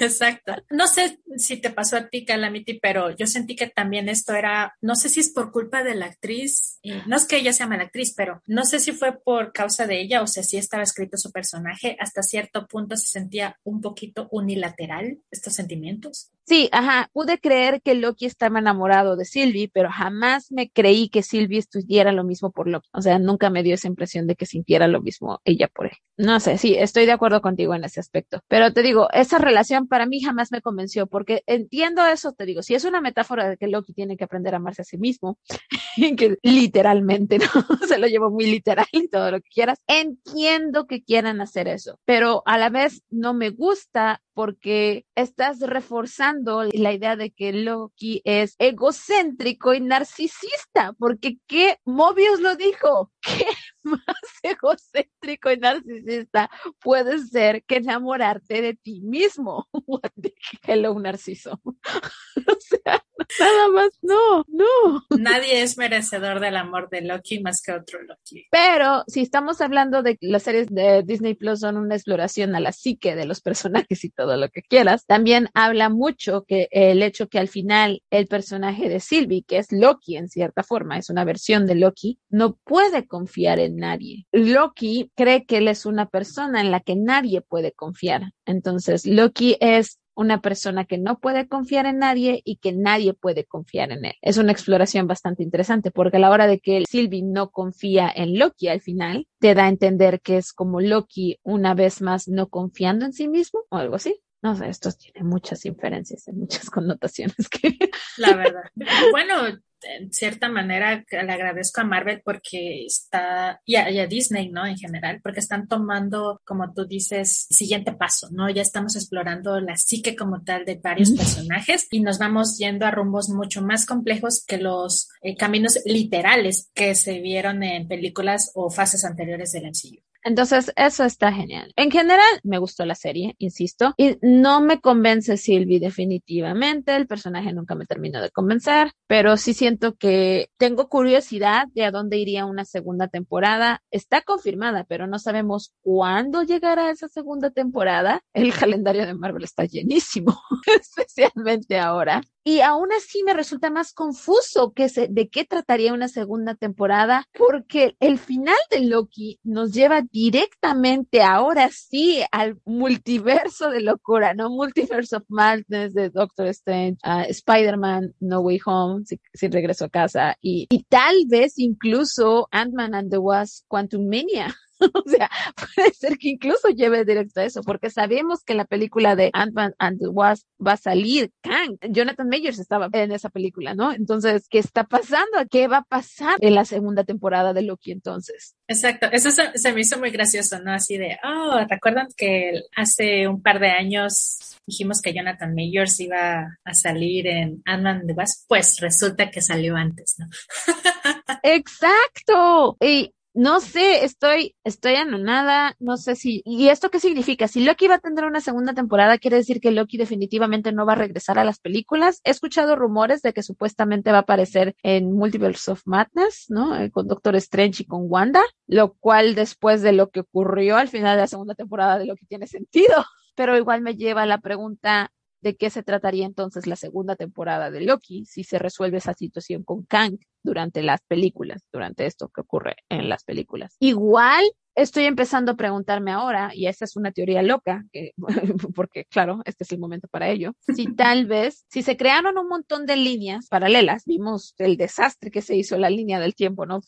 [0.00, 0.54] Exacto.
[0.70, 4.76] No sé si te pasó a ti, Calamity, pero yo sentí que también esto era,
[4.80, 7.84] no sé si es por culpa de la actriz, no es que ella sea mala
[7.84, 11.16] actriz, pero no sé si fue por causa de ella o sea, si estaba escrito
[11.16, 16.30] su personaje, hasta cierto punto se sentía un poquito unilateral estos sentimientos.
[16.48, 21.22] Sí, ajá, pude creer que Loki estaba enamorado de Sylvie, pero jamás me creí que
[21.22, 22.88] Sylvie estuviera lo mismo por Loki.
[22.92, 25.92] O sea, nunca me dio esa impresión de que sintiera lo mismo ella por él.
[26.16, 28.40] No sé, sí, estoy de acuerdo contigo en ese aspecto.
[28.48, 32.62] Pero te digo, esa relación para mí jamás me convenció, porque entiendo eso, te digo,
[32.62, 35.38] si es una metáfora de que Loki tiene que aprender a amarse a sí mismo,
[36.18, 37.46] que literalmente, ¿no?
[37.86, 42.00] Se lo llevo muy literal y todo lo que quieras, entiendo que quieran hacer eso,
[42.04, 48.22] pero a la vez no me gusta porque estás reforzando la idea de que Loki
[48.24, 53.12] es egocéntrico narcisista, porque ¿qué Mobius lo dijo?
[53.22, 53.46] ¿Qué
[53.82, 54.02] más
[54.42, 56.50] egocéntrico y narcisista
[56.80, 59.68] puede ser que enamorarte de ti mismo?
[59.86, 60.34] What the
[60.66, 61.60] hello, narciso.
[61.64, 63.04] o sea,
[63.40, 65.04] nada más, no, no.
[65.18, 68.46] Nadie es merecedor del amor de Loki más que otro Loki.
[68.50, 72.72] Pero si estamos hablando de las series de Disney Plus son una exploración a la
[72.72, 75.06] psique de los personajes y todo lo que quieras.
[75.06, 79.72] También habla mucho que el hecho que al final el personaje de Sylvie, que es
[79.72, 84.26] Loki en cierta forma, es una versión de Loki, no puede confiar en nadie.
[84.32, 88.32] Loki cree que él es una persona en la que nadie puede confiar.
[88.44, 93.44] Entonces, Loki es una persona que no puede confiar en nadie y que nadie puede
[93.44, 94.14] confiar en él.
[94.20, 98.36] Es una exploración bastante interesante porque a la hora de que Sylvie no confía en
[98.36, 102.48] Loki al final, te da a entender que es como Loki una vez más no
[102.48, 104.20] confiando en sí mismo o algo así.
[104.40, 107.76] No sé, esto tiene muchas inferencias, muchas connotaciones que...
[108.16, 108.62] La verdad.
[109.10, 114.66] Bueno, en cierta manera le agradezco a Marvel porque está, y a, Disney, ¿no?
[114.66, 118.48] En general, porque están tomando, como tú dices, siguiente paso, ¿no?
[118.50, 122.90] Ya estamos explorando la psique como tal de varios personajes y nos vamos yendo a
[122.90, 128.70] rumbos mucho más complejos que los eh, caminos literales que se vieron en películas o
[128.70, 130.07] fases anteriores del MCU.
[130.28, 131.72] Entonces, eso está genial.
[131.74, 136.94] En general, me gustó la serie, insisto, y no me convence Sylvie definitivamente.
[136.94, 141.90] El personaje nunca me terminó de convencer, pero sí siento que tengo curiosidad de a
[141.90, 143.82] dónde iría una segunda temporada.
[143.90, 148.22] Está confirmada, pero no sabemos cuándo llegará esa segunda temporada.
[148.34, 150.38] El calendario de Marvel está llenísimo,
[150.78, 152.20] especialmente ahora.
[152.48, 157.26] Y aún así me resulta más confuso que se, de qué trataría una segunda temporada,
[157.36, 164.48] porque el final de Loki nos lleva directamente ahora sí al multiverso de locura, ¿no?
[164.48, 166.96] Multiverse of Madness de Doctor Strange,
[167.28, 173.18] Spider-Man No Way Home, si, regreso a casa, y, tal vez incluso Ant-Man and the
[173.18, 174.56] Wasp Quantum Mania.
[174.94, 175.30] o sea,
[175.74, 179.74] puede ser que incluso lleve directo a eso, porque sabemos que la película de Ant-Man
[179.78, 181.78] and the Wasp va a salir Kang.
[181.90, 183.92] Jonathan Majors estaba en esa película, ¿no?
[183.92, 185.38] Entonces, ¿qué está pasando?
[185.50, 188.54] ¿Qué va a pasar en la segunda temporada de Loki entonces?
[188.68, 190.72] Exacto, eso se, me hizo muy gracioso, ¿no?
[190.72, 196.58] Así de, oh, ¿recuerdan que hace un par de años dijimos que Jonathan Majors iba
[196.64, 198.46] a salir en Ant-Man and the Wasp?
[198.46, 200.26] Pues resulta que salió antes, ¿no?
[201.42, 202.76] Exacto.
[202.80, 207.46] Y no sé, estoy, estoy anonada, no sé si, ¿y esto qué significa?
[207.46, 210.94] Si Loki va a tener una segunda temporada, quiere decir que Loki definitivamente no va
[210.94, 212.20] a regresar a las películas.
[212.24, 216.76] He escuchado rumores de que supuestamente va a aparecer en Multiverse of Madness, ¿no?
[216.80, 220.88] Eh, con Doctor Strange y con Wanda, lo cual después de lo que ocurrió al
[220.88, 223.04] final de la segunda temporada de Loki tiene sentido.
[223.36, 227.70] Pero igual me lleva a la pregunta, de qué se trataría entonces la segunda temporada
[227.70, 232.40] de Loki si se resuelve esa situación con Kang durante las películas, durante esto que
[232.40, 233.76] ocurre en las películas.
[233.80, 237.84] Igual estoy empezando a preguntarme ahora, y esa es una teoría loca,
[238.74, 242.48] porque claro, este es el momento para ello, si tal vez, si se crearon un
[242.48, 246.80] montón de líneas paralelas, vimos el desastre que se hizo la línea del tiempo, ¿no?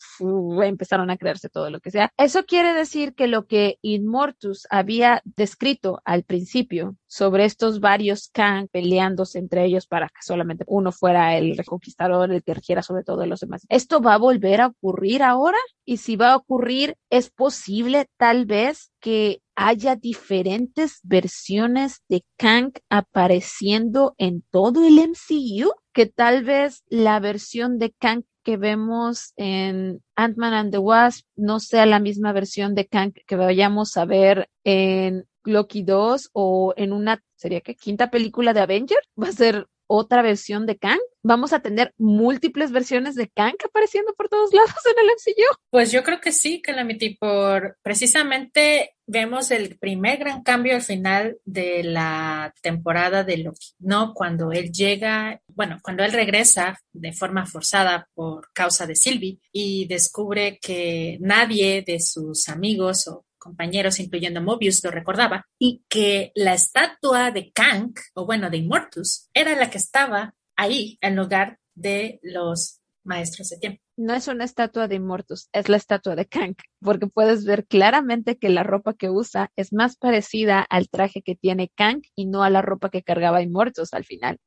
[0.63, 2.11] empezaron a crearse todo lo que sea.
[2.17, 8.69] Eso quiere decir que lo que Inmortus había descrito al principio sobre estos varios Kang
[8.71, 13.25] peleándose entre ellos para que solamente uno fuera el reconquistador, el que regiera sobre todo
[13.25, 13.65] los demás.
[13.67, 15.57] ¿Esto va a volver a ocurrir ahora?
[15.83, 22.71] Y si va a ocurrir, ¿es posible tal vez que haya diferentes versiones de Kang
[22.89, 25.73] apareciendo en todo el MCU?
[25.91, 31.59] Que tal vez la versión de Kang que vemos en Ant-Man and the Wasp no
[31.59, 36.93] sea la misma versión de Kang que vayamos a ver en Loki 2 o en
[36.93, 40.99] una, sería que quinta película de Avenger, va a ser otra versión de Kang?
[41.21, 45.57] ¿Vamos a tener múltiples versiones de Kang apareciendo por todos lados en el MCU?
[45.69, 51.37] Pues yo creo que sí, Calamity, por precisamente vemos el primer gran cambio al final
[51.43, 54.13] de la temporada de Loki, ¿no?
[54.13, 59.85] Cuando él llega, bueno, cuando él regresa de forma forzada por causa de Sylvie y
[59.87, 66.53] descubre que nadie de sus amigos o compañeros, incluyendo Mobius, lo recordaba, y que la
[66.53, 72.19] estatua de Kang, o bueno, de Immortus, era la que estaba ahí en lugar de
[72.21, 73.81] los maestros de tiempo.
[73.97, 78.37] No es una estatua de Immortus, es la estatua de Kang, porque puedes ver claramente
[78.37, 82.43] que la ropa que usa es más parecida al traje que tiene Kang y no
[82.43, 84.37] a la ropa que cargaba Immortus al final.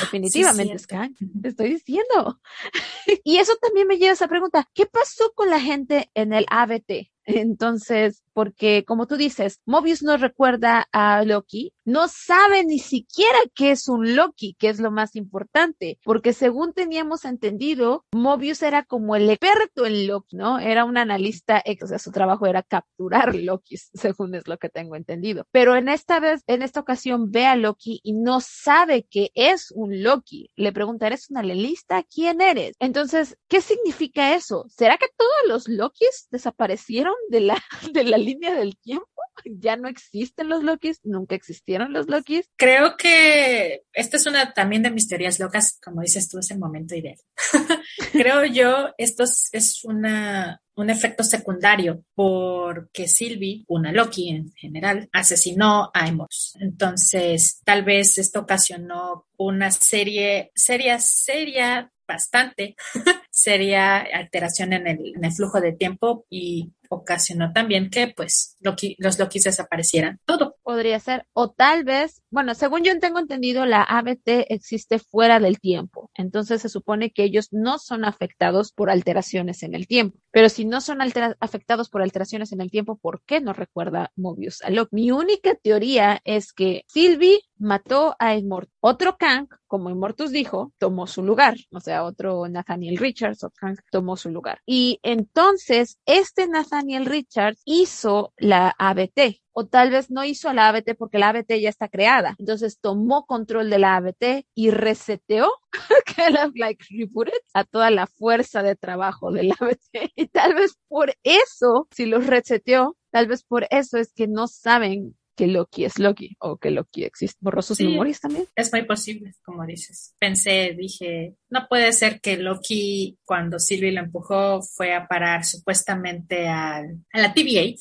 [0.00, 2.40] definitivamente es Kang, te estoy diciendo.
[3.24, 6.46] y eso también me lleva a esa pregunta, ¿qué pasó con la gente en el
[6.50, 7.11] ABT?
[7.26, 13.72] Entonces, porque como tú dices, Mobius no recuerda a Loki, no sabe ni siquiera qué
[13.72, 19.16] es un Loki, que es lo más importante, porque según teníamos entendido, Mobius era como
[19.16, 20.58] el experto en Loki, ¿no?
[20.58, 24.96] Era un analista, o sea, su trabajo era capturar Loki, según es lo que tengo
[24.96, 25.46] entendido.
[25.50, 29.72] Pero en esta vez, en esta ocasión, ve a Loki y no sabe qué es
[29.74, 30.50] un Loki.
[30.56, 32.02] Le pregunta, ¿eres un analista?
[32.04, 32.74] ¿Quién eres?
[32.78, 34.66] Entonces, ¿qué significa eso?
[34.68, 37.62] ¿Será que todos los Lokis desaparecieron de la,
[37.92, 39.06] de la línea del tiempo?
[39.44, 41.00] ¿Ya no existen los Lokis?
[41.04, 42.48] ¿Nunca existieron los Lokis?
[42.56, 46.58] Creo que esta es una también de mis teorías locas, como dices tú, es el
[46.58, 47.18] momento ideal.
[48.12, 55.90] Creo yo, esto es una, un efecto secundario porque Sylvie, una Loki en general, asesinó
[55.92, 56.56] a Emos.
[56.60, 62.76] Entonces, tal vez esto ocasionó una serie, seria, seria, bastante,
[63.30, 69.18] seria alteración en el, en el flujo de tiempo y ocasionó también que pues los
[69.18, 70.56] Lokis desaparecieran todo.
[70.62, 75.58] Podría ser, o tal vez, bueno, según yo tengo entendido, la ABT existe fuera del
[75.58, 80.48] tiempo, entonces se supone que ellos no son afectados por alteraciones en el tiempo, pero
[80.48, 84.70] si no son afectados por alteraciones en el tiempo, ¿por qué no recuerda Mobius a
[84.70, 84.94] Loki?
[84.94, 88.74] Mi única teoría es que Sylvie mató a Immortus.
[88.80, 93.78] Otro Kang, como Immortus dijo, tomó su lugar, o sea, otro Nathaniel Richards o Kang
[93.90, 94.60] tomó su lugar.
[94.66, 100.68] Y entonces, este Nathaniel Daniel Richards hizo la ABT, o tal vez no hizo la
[100.68, 102.34] ABT porque la ABT ya está creada.
[102.40, 105.48] Entonces tomó control de la ABT y reseteó
[107.54, 110.10] a toda la fuerza de trabajo de la ABT.
[110.16, 114.48] Y tal vez por eso, si los reseteó, tal vez por eso es que no
[114.48, 117.38] saben que Loki es Loki o que Loki existe.
[117.40, 118.46] ¿Borró sus memorias también?
[118.54, 120.14] Es muy posible, como dices.
[120.18, 126.48] Pensé, dije, no puede ser que Loki, cuando Sylvie lo empujó, fue a parar supuestamente
[126.48, 127.74] al, a la TVA.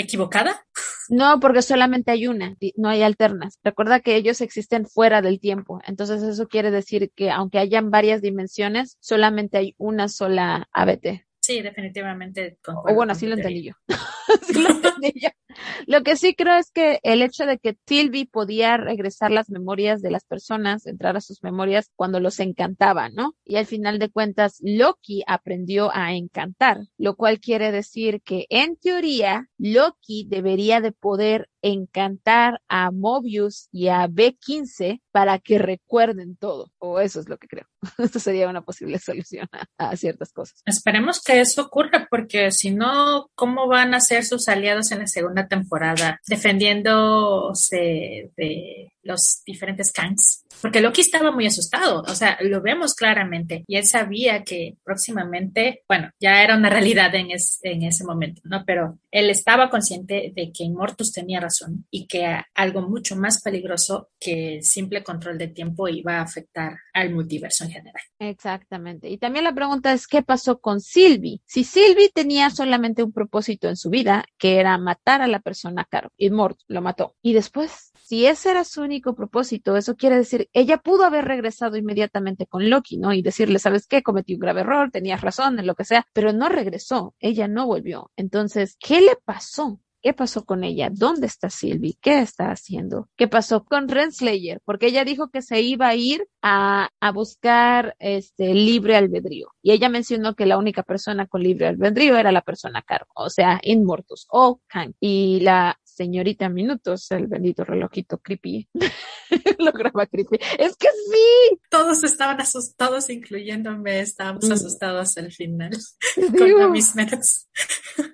[0.00, 0.64] ¿Equivocada?
[1.08, 3.58] No, porque solamente hay una, no hay alternas.
[3.64, 5.80] Recuerda que ellos existen fuera del tiempo.
[5.84, 11.24] Entonces eso quiere decir que aunque hayan varias dimensiones, solamente hay una sola ABT.
[11.40, 12.58] Sí, definitivamente.
[12.66, 13.72] O bueno, así lo entendí yo.
[15.86, 20.02] lo que sí creo es que el hecho de que Sylvie podía regresar las memorias
[20.02, 23.34] de las personas, entrar a sus memorias cuando los encantaba, ¿no?
[23.44, 28.76] Y al final de cuentas, Loki aprendió a encantar, lo cual quiere decir que en
[28.76, 36.70] teoría, Loki debería de poder encantar a Mobius y a B15 para que recuerden todo.
[36.78, 37.66] O eso es lo que creo.
[37.98, 39.48] Esto sería una posible solución
[39.78, 40.62] a, ciertas cosas.
[40.66, 45.06] Esperemos que eso ocurra, porque si no, ¿cómo van a ser sus aliados en la
[45.06, 50.44] segunda temporada defendiéndose de los diferentes Kangs?
[50.60, 55.82] Porque Loki estaba muy asustado, o sea, lo vemos claramente y él sabía que próximamente,
[55.88, 57.28] bueno, ya era una realidad en,
[57.62, 58.64] en ese momento, ¿no?
[58.66, 64.10] Pero él estaba consciente de que Immortus tenía razón y que algo mucho más peligroso
[64.18, 68.02] que el simple control de tiempo iba a afectar al multiverso en general.
[68.18, 69.08] Exactamente.
[69.08, 71.40] Y también la pregunta es, ¿qué pasó con Sylvie?
[71.46, 75.86] Si Sylvie tenía solamente un propósito en su vida, que era matar a la persona
[75.88, 77.14] caro, Immortus lo mató.
[77.22, 81.76] Y después, si ese era su único propósito, eso quiere decir, ella pudo haber regresado
[81.76, 83.12] inmediatamente con Loki, ¿no?
[83.12, 84.02] Y decirle, ¿sabes qué?
[84.02, 87.66] Cometí un grave error, tenías razón, en lo que sea, pero no regresó, ella no
[87.66, 88.10] volvió.
[88.16, 89.80] Entonces, ¿qué le pasó?
[90.00, 90.90] ¿Qué pasó con ella?
[90.92, 91.98] ¿Dónde está Sylvie?
[92.00, 93.08] ¿Qué está haciendo?
[93.16, 94.60] ¿Qué pasó con Renslayer?
[94.64, 99.48] Porque ella dijo que se iba a ir a, a, buscar este libre albedrío.
[99.60, 103.28] Y ella mencionó que la única persona con libre albedrío era la persona Caro, o
[103.28, 104.92] sea, Inmortus o Kang.
[105.00, 108.68] Y la señorita Minutos, el bendito relojito creepy,
[109.58, 110.38] lo graba creepy.
[110.56, 111.58] Es que sí.
[111.70, 114.52] Todos estaban asustados, incluyéndome, estábamos mm.
[114.52, 115.72] asustados al final
[116.38, 116.94] con mis.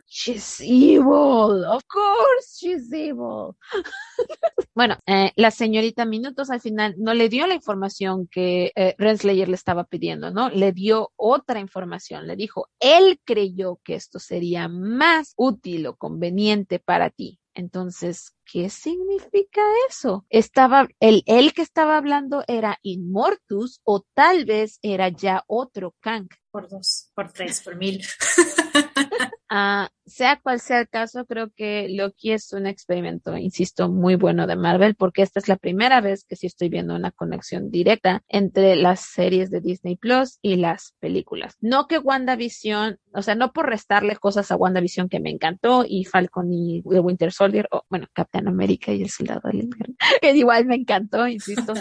[0.06, 3.54] She's evil, of course she's evil.
[4.74, 9.48] bueno, eh, la señorita Minutos al final no le dio la información que eh, Renslayer
[9.48, 10.48] le estaba pidiendo, ¿no?
[10.48, 16.78] Le dio otra información, le dijo, él creyó que esto sería más útil o conveniente
[16.78, 17.40] para ti.
[17.54, 20.26] Entonces, ¿qué significa eso?
[20.28, 26.28] Estaba, el, el que estaba hablando era Inmortus o tal vez era ya otro Kang.
[26.50, 28.04] Por dos, por tres, por mil.
[29.50, 34.46] Ah, sea cual sea el caso, creo que Loki es un experimento, insisto, muy bueno
[34.46, 38.22] de Marvel, porque esta es la primera vez que sí estoy viendo una conexión directa
[38.28, 41.56] entre las series de Disney Plus y las películas.
[41.60, 46.04] No que WandaVision, o sea, no por restarle cosas a WandaVision que me encantó y
[46.04, 50.66] Falcon y Winter Soldier, o bueno, Captain America y el Soldado del Invierno, que igual
[50.66, 51.74] me encantó, insisto,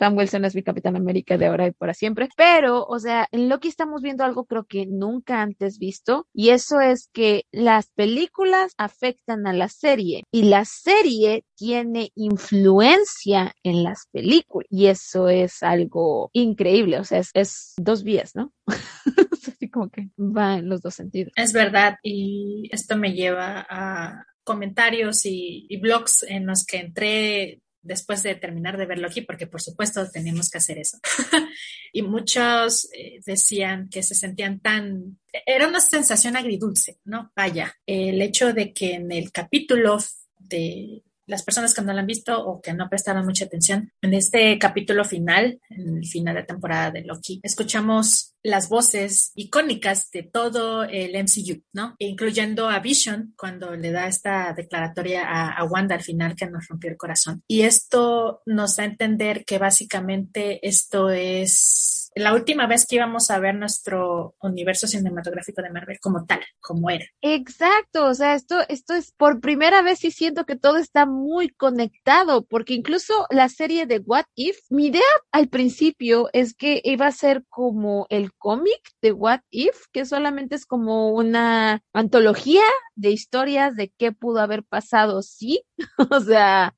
[0.00, 2.30] Sam Wilson es mi Capitán América de ahora y para siempre.
[2.34, 6.80] Pero, o sea, en Loki estamos viendo algo creo que nunca antes visto y eso
[6.80, 14.06] es que las películas afectan a la serie y la serie tiene influencia en las
[14.10, 18.54] películas y eso es algo increíble, o sea, es, dos vías, ¿no?
[19.54, 21.34] Así como que va en los dos sentidos.
[21.36, 27.60] Es verdad y esto me lleva a comentarios y, y blogs en los que entré
[27.82, 30.98] después de terminar de verlo aquí, porque por supuesto tenemos que hacer eso.
[31.92, 35.18] y muchos eh, decían que se sentían tan...
[35.46, 37.32] Era una sensación agridulce, ¿no?
[37.34, 39.98] Vaya, el hecho de que en el capítulo
[40.38, 44.14] de las personas que no lo han visto o que no prestaron mucha atención, en
[44.14, 50.24] este capítulo final, en el final de temporada de Loki, escuchamos las voces icónicas de
[50.24, 51.94] todo el MCU, ¿no?
[51.98, 56.90] Incluyendo a Vision cuando le da esta declaratoria a, Wanda al final que nos rompió
[56.90, 57.42] el corazón.
[57.46, 63.30] Y esto nos da a entender que básicamente esto es la última vez que íbamos
[63.30, 67.04] a ver nuestro universo cinematográfico de Marvel como tal, como era.
[67.20, 71.50] Exacto, o sea, esto, esto es por primera vez y siento que todo está muy
[71.50, 77.06] conectado, porque incluso la serie de What If, mi idea al principio es que iba
[77.06, 82.64] a ser como el cómic de What If, que solamente es como una antología
[82.94, 85.62] de historias de qué pudo haber pasado, sí.
[86.10, 86.74] o sea,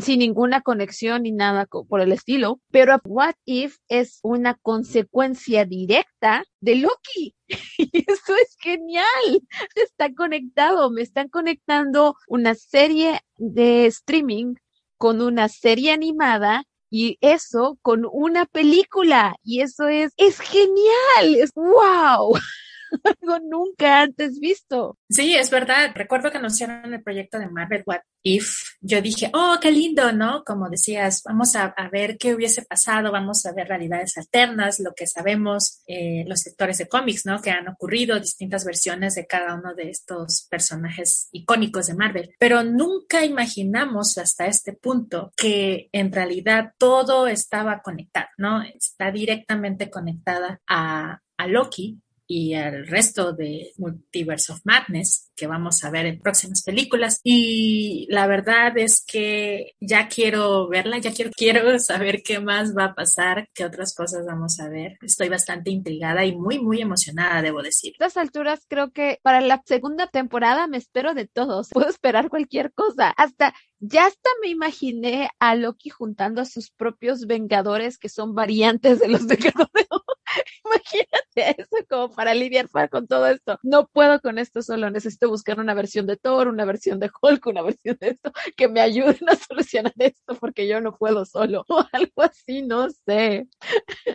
[0.00, 6.44] sin ninguna conexión ni nada por el estilo, pero What If es una consecuencia directa
[6.60, 7.34] de Loki.
[7.78, 9.42] Y eso es genial.
[9.74, 14.54] Está conectado, me están conectando una serie de streaming
[14.96, 19.34] con una serie animada y eso con una película.
[19.42, 21.34] Y eso es, es genial.
[21.36, 22.34] Es wow.
[23.04, 24.98] algo nunca antes visto.
[25.08, 25.92] Sí, es verdad.
[25.94, 28.76] Recuerdo que anunciaron el proyecto de Marvel What If.
[28.80, 30.44] Yo dije, oh, qué lindo, ¿no?
[30.44, 35.06] Como decías, vamos a, ver qué hubiese pasado, vamos a ver realidades alternas, lo que
[35.06, 37.40] sabemos, eh, los sectores de cómics, ¿no?
[37.40, 42.34] Que han ocurrido, distintas versiones de cada uno de estos personajes icónicos de Marvel.
[42.38, 48.62] Pero nunca imaginamos hasta este punto que en realidad todo estaba conectado, ¿no?
[48.62, 55.82] Está directamente conectada a, a Loki y el resto de Multiverse of Madness que vamos
[55.82, 57.20] a ver en próximas películas.
[57.24, 62.86] Y la verdad es que ya quiero verla, ya quiero, quiero saber qué más va
[62.86, 64.98] a pasar, qué otras cosas vamos a ver.
[65.02, 67.92] Estoy bastante intrigada y muy, muy emocionada, debo decir.
[67.98, 71.70] A estas alturas creo que para la segunda temporada me espero de todos.
[71.70, 73.10] Puedo esperar cualquier cosa.
[73.10, 79.00] Hasta ya hasta me imaginé a Loki juntando a sus propios Vengadores que son variantes
[79.00, 79.88] de los Vengadores.
[80.64, 83.58] Imagínate eso como para lidiar con todo esto.
[83.62, 87.46] No puedo con esto solo, necesito buscar una versión de Thor, una versión de Hulk,
[87.46, 91.64] una versión de esto, que me ayuden a solucionar esto porque yo no puedo solo
[91.68, 93.46] o algo así, no sé.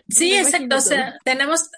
[0.09, 0.77] Sí, exacto.
[0.77, 1.69] O sea, tenemos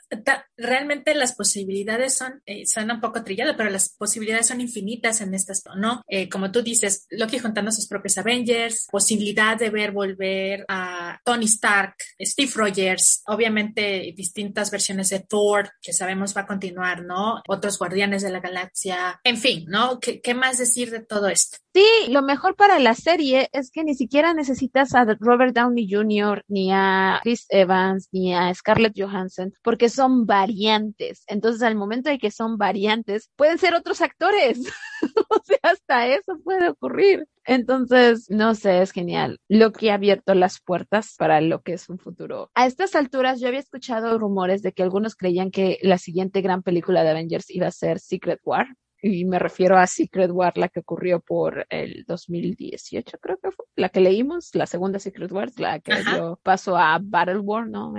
[0.58, 5.64] realmente las posibilidades son, eh, un poco trilladas, pero las posibilidades son infinitas en estas,
[5.76, 6.04] ¿no?
[6.08, 11.46] Eh, como tú dices, Loki juntando sus propios Avengers, posibilidad de ver volver a Tony
[11.46, 17.42] Stark, Steve Rogers, obviamente distintas versiones de Thor, que sabemos va a continuar, ¿no?
[17.48, 20.00] Otros Guardianes de la Galaxia, en fin, ¿no?
[20.00, 21.58] ¿Qué, qué más decir de todo esto?
[21.74, 26.44] Sí, lo mejor para la serie es que ni siquiera necesitas a Robert Downey Jr.,
[26.48, 31.24] ni a Chris Evans, ni a Scarlett Johansson, porque son variantes.
[31.28, 34.60] Entonces, al momento de que son variantes, pueden ser otros actores.
[35.30, 37.28] o sea, hasta eso puede ocurrir.
[37.50, 39.40] Entonces, no sé, es genial.
[39.48, 42.52] Lo que ha abierto las puertas para lo que es un futuro.
[42.54, 46.62] A estas alturas yo había escuchado rumores de que algunos creían que la siguiente gran
[46.62, 48.68] película de Avengers iba a ser Secret War,
[49.02, 53.66] y me refiero a Secret War, la que ocurrió por el 2018, creo que fue,
[53.76, 57.94] la que leímos, la segunda Secret War, la que dio paso a Battle War, ¿no?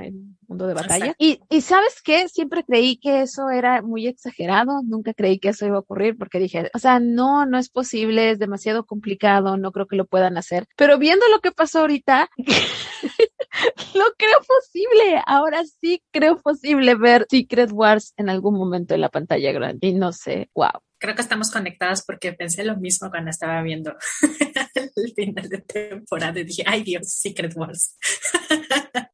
[0.50, 1.14] Mundo de batalla.
[1.18, 5.66] Y, y sabes qué, siempre creí que eso era muy exagerado, nunca creí que eso
[5.66, 9.72] iba a ocurrir porque dije, o sea, no, no es posible, es demasiado complicado, no
[9.72, 10.66] creo que lo puedan hacer.
[10.76, 12.28] Pero viendo lo que pasó ahorita,
[13.94, 15.22] lo creo posible.
[15.26, 19.86] Ahora sí creo posible ver Secret Wars en algún momento en la pantalla grande.
[19.86, 23.96] Y no sé, wow creo que estamos conectadas porque pensé lo mismo cuando estaba viendo
[24.74, 27.96] el final de temporada y dije, ay Dios, Secret Wars.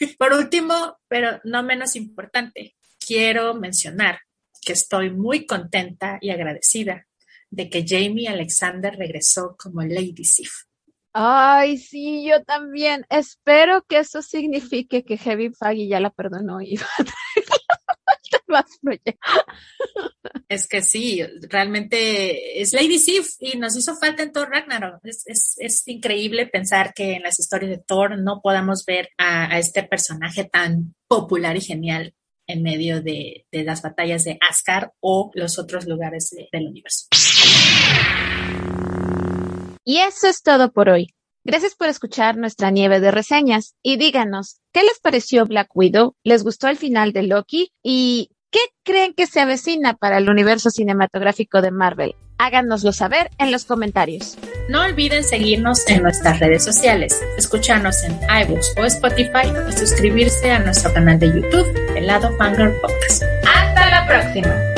[0.18, 4.20] Por último, pero no menos importante, quiero mencionar
[4.64, 7.06] que estoy muy contenta y agradecida
[7.50, 10.66] de que Jamie Alexander regresó como Lady Sif.
[11.12, 13.06] Ay, sí, yo también.
[13.08, 17.04] Espero que eso signifique que Heavy Faggy ya la perdonó y va a
[18.48, 18.64] más
[20.48, 25.00] Es que sí, realmente es Lady Sif y nos hizo falta en Thor Ragnarok.
[25.04, 30.44] Es, increíble pensar que en las historias de Thor no podamos ver a, este personaje
[30.44, 32.14] tan popular y genial
[32.46, 37.06] en medio de, las batallas de Asgard o los otros lugares del universo.
[39.84, 41.08] Y eso es todo por hoy.
[41.44, 46.16] Gracias por escuchar nuestra nieve de reseñas y díganos, ¿qué les pareció Black Widow?
[46.24, 47.70] ¿Les gustó el final de Loki?
[47.84, 52.14] ¿Y qué creen que se avecina para el universo cinematográfico de Marvel?
[52.38, 54.38] Háganoslo saber en los comentarios.
[54.70, 60.60] No olviden seguirnos en nuestras redes sociales, escucharnos en iBooks o Spotify y suscribirse a
[60.60, 61.66] nuestro canal de YouTube,
[61.96, 63.24] El lado Fangirl Podcast.
[63.44, 64.75] ¡Hasta la próxima!